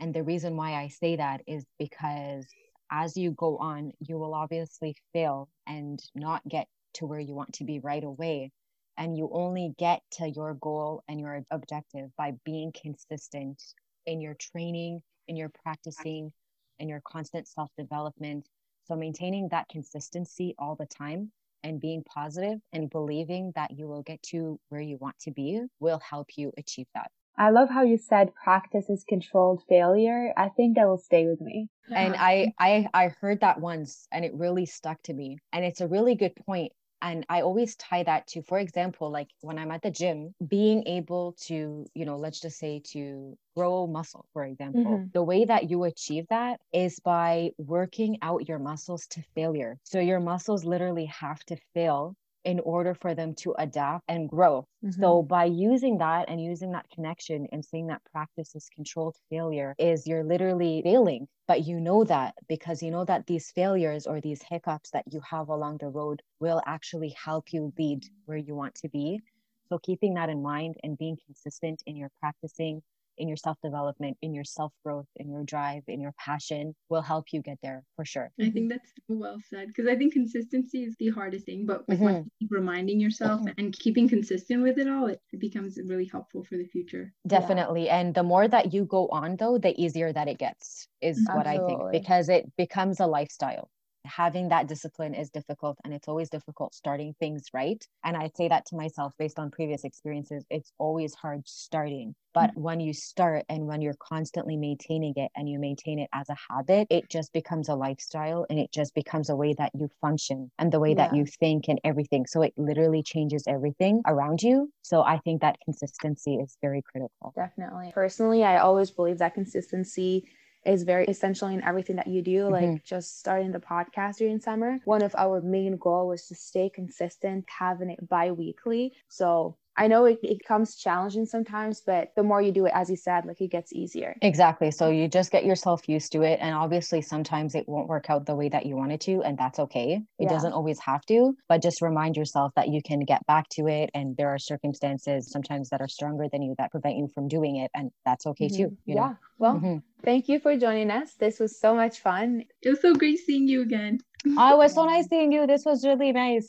And 0.00 0.12
the 0.12 0.24
reason 0.24 0.56
why 0.56 0.74
I 0.74 0.88
say 0.88 1.16
that 1.16 1.42
is 1.46 1.64
because 1.78 2.46
as 2.90 3.16
you 3.16 3.30
go 3.32 3.56
on, 3.58 3.92
you 4.00 4.18
will 4.18 4.34
obviously 4.34 4.96
fail 5.12 5.48
and 5.66 6.02
not 6.14 6.46
get 6.48 6.66
to 6.94 7.06
where 7.06 7.20
you 7.20 7.34
want 7.34 7.52
to 7.54 7.64
be 7.64 7.78
right 7.78 8.02
away. 8.02 8.50
And 8.98 9.16
you 9.16 9.30
only 9.32 9.74
get 9.78 10.02
to 10.12 10.28
your 10.28 10.54
goal 10.54 11.02
and 11.08 11.18
your 11.18 11.42
objective 11.50 12.10
by 12.18 12.34
being 12.44 12.72
consistent 12.72 13.62
in 14.06 14.20
your 14.20 14.34
training, 14.34 15.02
in 15.28 15.36
your 15.36 15.50
practicing, 15.62 16.32
in 16.78 16.88
your 16.88 17.00
constant 17.06 17.48
self 17.48 17.70
development. 17.76 18.48
So, 18.84 18.96
maintaining 18.96 19.48
that 19.50 19.68
consistency 19.68 20.54
all 20.58 20.74
the 20.74 20.86
time 20.86 21.30
and 21.62 21.80
being 21.80 22.02
positive 22.02 22.58
and 22.72 22.90
believing 22.90 23.52
that 23.54 23.70
you 23.70 23.86
will 23.86 24.02
get 24.02 24.22
to 24.22 24.58
where 24.68 24.80
you 24.80 24.96
want 24.98 25.18
to 25.20 25.30
be 25.30 25.62
will 25.80 26.00
help 26.00 26.30
you 26.36 26.52
achieve 26.58 26.86
that. 26.94 27.10
I 27.38 27.50
love 27.50 27.70
how 27.70 27.82
you 27.82 27.96
said 27.96 28.34
practice 28.34 28.90
is 28.90 29.04
controlled 29.08 29.62
failure. 29.68 30.32
I 30.36 30.48
think 30.50 30.76
that 30.76 30.86
will 30.86 30.98
stay 30.98 31.26
with 31.26 31.40
me. 31.40 31.68
And 31.94 32.14
I, 32.16 32.52
I 32.58 32.86
I 32.92 33.08
heard 33.20 33.40
that 33.40 33.60
once 33.60 34.06
and 34.12 34.24
it 34.24 34.34
really 34.34 34.66
stuck 34.66 35.02
to 35.04 35.14
me. 35.14 35.38
And 35.52 35.64
it's 35.64 35.80
a 35.80 35.88
really 35.88 36.14
good 36.14 36.34
point 36.46 36.72
and 37.02 37.26
i 37.28 37.42
always 37.42 37.76
tie 37.76 38.02
that 38.02 38.26
to 38.26 38.42
for 38.42 38.58
example 38.58 39.10
like 39.10 39.28
when 39.40 39.58
i'm 39.58 39.70
at 39.70 39.82
the 39.82 39.90
gym 39.90 40.34
being 40.48 40.86
able 40.86 41.34
to 41.38 41.84
you 41.94 42.04
know 42.06 42.16
let's 42.16 42.40
just 42.40 42.58
say 42.58 42.80
to 42.84 43.36
grow 43.56 43.86
muscle 43.86 44.24
for 44.32 44.44
example 44.44 44.84
mm-hmm. 44.84 45.04
the 45.12 45.22
way 45.22 45.44
that 45.44 45.68
you 45.68 45.84
achieve 45.84 46.24
that 46.30 46.60
is 46.72 46.98
by 47.00 47.50
working 47.58 48.16
out 48.22 48.48
your 48.48 48.58
muscles 48.58 49.06
to 49.08 49.22
failure 49.34 49.76
so 49.82 49.98
your 49.98 50.20
muscles 50.20 50.64
literally 50.64 51.06
have 51.06 51.44
to 51.44 51.56
fail 51.74 52.16
in 52.44 52.60
order 52.60 52.94
for 52.94 53.14
them 53.14 53.34
to 53.34 53.54
adapt 53.58 54.04
and 54.08 54.28
grow. 54.28 54.66
Mm-hmm. 54.84 55.00
So 55.00 55.22
by 55.22 55.44
using 55.44 55.98
that 55.98 56.28
and 56.28 56.42
using 56.42 56.72
that 56.72 56.86
connection 56.94 57.46
and 57.52 57.64
saying 57.64 57.86
that 57.88 58.02
practice 58.10 58.54
is 58.54 58.68
controlled 58.74 59.16
failure 59.30 59.74
is 59.78 60.06
you're 60.06 60.24
literally 60.24 60.82
failing, 60.84 61.28
but 61.46 61.66
you 61.66 61.80
know 61.80 62.04
that 62.04 62.34
because 62.48 62.82
you 62.82 62.90
know 62.90 63.04
that 63.04 63.26
these 63.26 63.50
failures 63.50 64.06
or 64.06 64.20
these 64.20 64.42
hiccups 64.42 64.90
that 64.90 65.04
you 65.12 65.20
have 65.28 65.48
along 65.48 65.78
the 65.78 65.88
road 65.88 66.22
will 66.40 66.62
actually 66.66 67.14
help 67.22 67.52
you 67.52 67.72
lead 67.78 68.04
where 68.26 68.38
you 68.38 68.54
want 68.54 68.74
to 68.76 68.88
be. 68.88 69.20
So 69.68 69.78
keeping 69.78 70.14
that 70.14 70.28
in 70.28 70.42
mind 70.42 70.76
and 70.82 70.98
being 70.98 71.16
consistent 71.24 71.82
in 71.86 71.96
your 71.96 72.10
practicing 72.20 72.82
in 73.22 73.28
your 73.28 73.36
self 73.36 73.56
development, 73.62 74.16
in 74.20 74.34
your 74.34 74.44
self 74.44 74.72
growth, 74.84 75.06
in 75.16 75.30
your 75.30 75.44
drive, 75.44 75.84
in 75.86 76.00
your 76.00 76.12
passion 76.18 76.74
will 76.88 77.00
help 77.00 77.26
you 77.32 77.40
get 77.40 77.56
there 77.62 77.84
for 77.94 78.04
sure. 78.04 78.30
I 78.40 78.50
think 78.50 78.68
that's 78.68 78.92
well 79.08 79.38
said 79.48 79.68
because 79.68 79.86
I 79.86 79.96
think 79.96 80.12
consistency 80.12 80.82
is 80.82 80.96
the 80.98 81.10
hardest 81.10 81.46
thing, 81.46 81.64
but 81.64 81.88
like 81.88 81.98
mm-hmm. 81.98 82.22
keep 82.40 82.50
reminding 82.50 82.98
yourself 82.98 83.40
mm-hmm. 83.40 83.58
and 83.58 83.72
keeping 83.78 84.08
consistent 84.08 84.62
with 84.62 84.78
it 84.78 84.88
all, 84.88 85.06
it, 85.06 85.20
it 85.32 85.38
becomes 85.38 85.78
really 85.86 86.06
helpful 86.06 86.42
for 86.42 86.56
the 86.56 86.66
future. 86.66 87.12
Definitely. 87.26 87.86
Yeah. 87.86 88.00
And 88.00 88.14
the 88.14 88.24
more 88.24 88.48
that 88.48 88.74
you 88.74 88.84
go 88.84 89.06
on, 89.08 89.36
though, 89.36 89.56
the 89.56 89.80
easier 89.80 90.12
that 90.12 90.26
it 90.26 90.38
gets, 90.38 90.88
is 91.00 91.18
Absolutely. 91.28 91.36
what 91.36 91.46
I 91.46 91.66
think, 91.66 91.92
because 91.92 92.28
it 92.28 92.50
becomes 92.56 92.98
a 92.98 93.06
lifestyle 93.06 93.70
having 94.04 94.48
that 94.48 94.68
discipline 94.68 95.14
is 95.14 95.30
difficult 95.30 95.78
and 95.84 95.92
it's 95.92 96.08
always 96.08 96.28
difficult 96.28 96.74
starting 96.74 97.14
things 97.18 97.44
right. 97.52 97.86
And 98.04 98.16
I 98.16 98.30
say 98.36 98.48
that 98.48 98.66
to 98.66 98.76
myself 98.76 99.12
based 99.18 99.38
on 99.38 99.50
previous 99.50 99.84
experiences. 99.84 100.44
It's 100.50 100.72
always 100.78 101.14
hard 101.14 101.42
starting. 101.46 102.14
But 102.34 102.50
mm-hmm. 102.50 102.62
when 102.62 102.80
you 102.80 102.92
start 102.94 103.44
and 103.48 103.66
when 103.66 103.82
you're 103.82 103.96
constantly 104.00 104.56
maintaining 104.56 105.12
it 105.16 105.30
and 105.36 105.48
you 105.48 105.58
maintain 105.58 105.98
it 105.98 106.08
as 106.14 106.28
a 106.30 106.36
habit, 106.50 106.86
it 106.90 107.10
just 107.10 107.32
becomes 107.32 107.68
a 107.68 107.74
lifestyle 107.74 108.46
and 108.48 108.58
it 108.58 108.72
just 108.72 108.94
becomes 108.94 109.28
a 109.28 109.36
way 109.36 109.54
that 109.58 109.70
you 109.74 109.88
function 110.00 110.50
and 110.58 110.72
the 110.72 110.80
way 110.80 110.90
yeah. 110.90 111.08
that 111.08 111.16
you 111.16 111.26
think 111.26 111.68
and 111.68 111.78
everything. 111.84 112.26
So 112.26 112.42
it 112.42 112.54
literally 112.56 113.02
changes 113.02 113.44
everything 113.46 114.02
around 114.06 114.42
you. 114.42 114.70
So 114.82 115.02
I 115.02 115.18
think 115.18 115.42
that 115.42 115.58
consistency 115.64 116.36
is 116.36 116.56
very 116.62 116.82
critical. 116.82 117.32
Definitely. 117.36 117.92
Personally, 117.94 118.44
I 118.44 118.58
always 118.58 118.90
believe 118.90 119.18
that 119.18 119.34
consistency 119.34 120.24
is 120.64 120.84
very 120.84 121.06
essential 121.06 121.48
in 121.48 121.62
everything 121.62 121.96
that 121.96 122.06
you 122.06 122.22
do. 122.22 122.44
Mm-hmm. 122.44 122.52
Like 122.52 122.84
just 122.84 123.18
starting 123.18 123.52
the 123.52 123.58
podcast 123.58 124.18
during 124.18 124.40
summer, 124.40 124.78
one 124.84 125.02
of 125.02 125.14
our 125.16 125.40
main 125.40 125.76
goal 125.76 126.08
was 126.08 126.26
to 126.28 126.34
stay 126.34 126.70
consistent, 126.70 127.44
having 127.48 127.90
it 127.90 128.08
bi-weekly. 128.08 128.92
So 129.08 129.56
I 129.76 129.88
know 129.88 130.04
it, 130.04 130.18
it 130.22 130.44
comes 130.44 130.76
challenging 130.76 131.24
sometimes, 131.24 131.80
but 131.84 132.12
the 132.14 132.22
more 132.22 132.42
you 132.42 132.52
do 132.52 132.66
it, 132.66 132.72
as 132.74 132.90
you 132.90 132.96
said, 132.96 133.24
like 133.24 133.40
it 133.40 133.50
gets 133.50 133.72
easier. 133.72 134.14
Exactly. 134.20 134.70
So 134.70 134.90
you 134.90 135.08
just 135.08 135.32
get 135.32 135.44
yourself 135.44 135.88
used 135.88 136.12
to 136.12 136.22
it. 136.22 136.38
And 136.42 136.54
obviously, 136.54 137.00
sometimes 137.00 137.54
it 137.54 137.68
won't 137.68 137.88
work 137.88 138.10
out 138.10 138.26
the 138.26 138.34
way 138.34 138.48
that 138.50 138.66
you 138.66 138.76
want 138.76 138.92
it 138.92 139.00
to, 139.02 139.22
and 139.22 139.38
that's 139.38 139.58
okay. 139.58 139.94
It 139.94 140.24
yeah. 140.24 140.28
doesn't 140.28 140.52
always 140.52 140.78
have 140.80 141.04
to, 141.06 141.34
but 141.48 141.62
just 141.62 141.80
remind 141.80 142.16
yourself 142.16 142.52
that 142.56 142.68
you 142.68 142.82
can 142.82 143.00
get 143.00 143.24
back 143.26 143.48
to 143.52 143.66
it. 143.66 143.90
And 143.94 144.16
there 144.16 144.28
are 144.28 144.38
circumstances 144.38 145.30
sometimes 145.30 145.70
that 145.70 145.80
are 145.80 145.88
stronger 145.88 146.26
than 146.30 146.42
you 146.42 146.54
that 146.58 146.70
prevent 146.70 146.96
you 146.96 147.08
from 147.14 147.28
doing 147.28 147.56
it. 147.56 147.70
And 147.74 147.90
that's 148.04 148.26
okay 148.26 148.46
mm-hmm. 148.46 148.64
too. 148.64 148.76
yeah. 148.84 148.94
Know? 148.94 149.16
Well, 149.38 149.54
mm-hmm. 149.54 149.78
thank 150.04 150.28
you 150.28 150.38
for 150.38 150.56
joining 150.56 150.90
us. 150.90 151.14
This 151.14 151.40
was 151.40 151.58
so 151.58 151.74
much 151.74 152.00
fun. 152.00 152.44
It 152.60 152.68
was 152.68 152.80
so 152.80 152.94
great 152.94 153.18
seeing 153.18 153.48
you 153.48 153.62
again. 153.62 154.00
oh, 154.36 154.54
it 154.54 154.58
was 154.58 154.74
so 154.74 154.84
nice 154.94 155.08
seeing 155.08 155.32
you. 155.32 155.46
This 155.46 155.64
was 155.64 155.84
really 155.84 156.12
nice. 156.12 156.46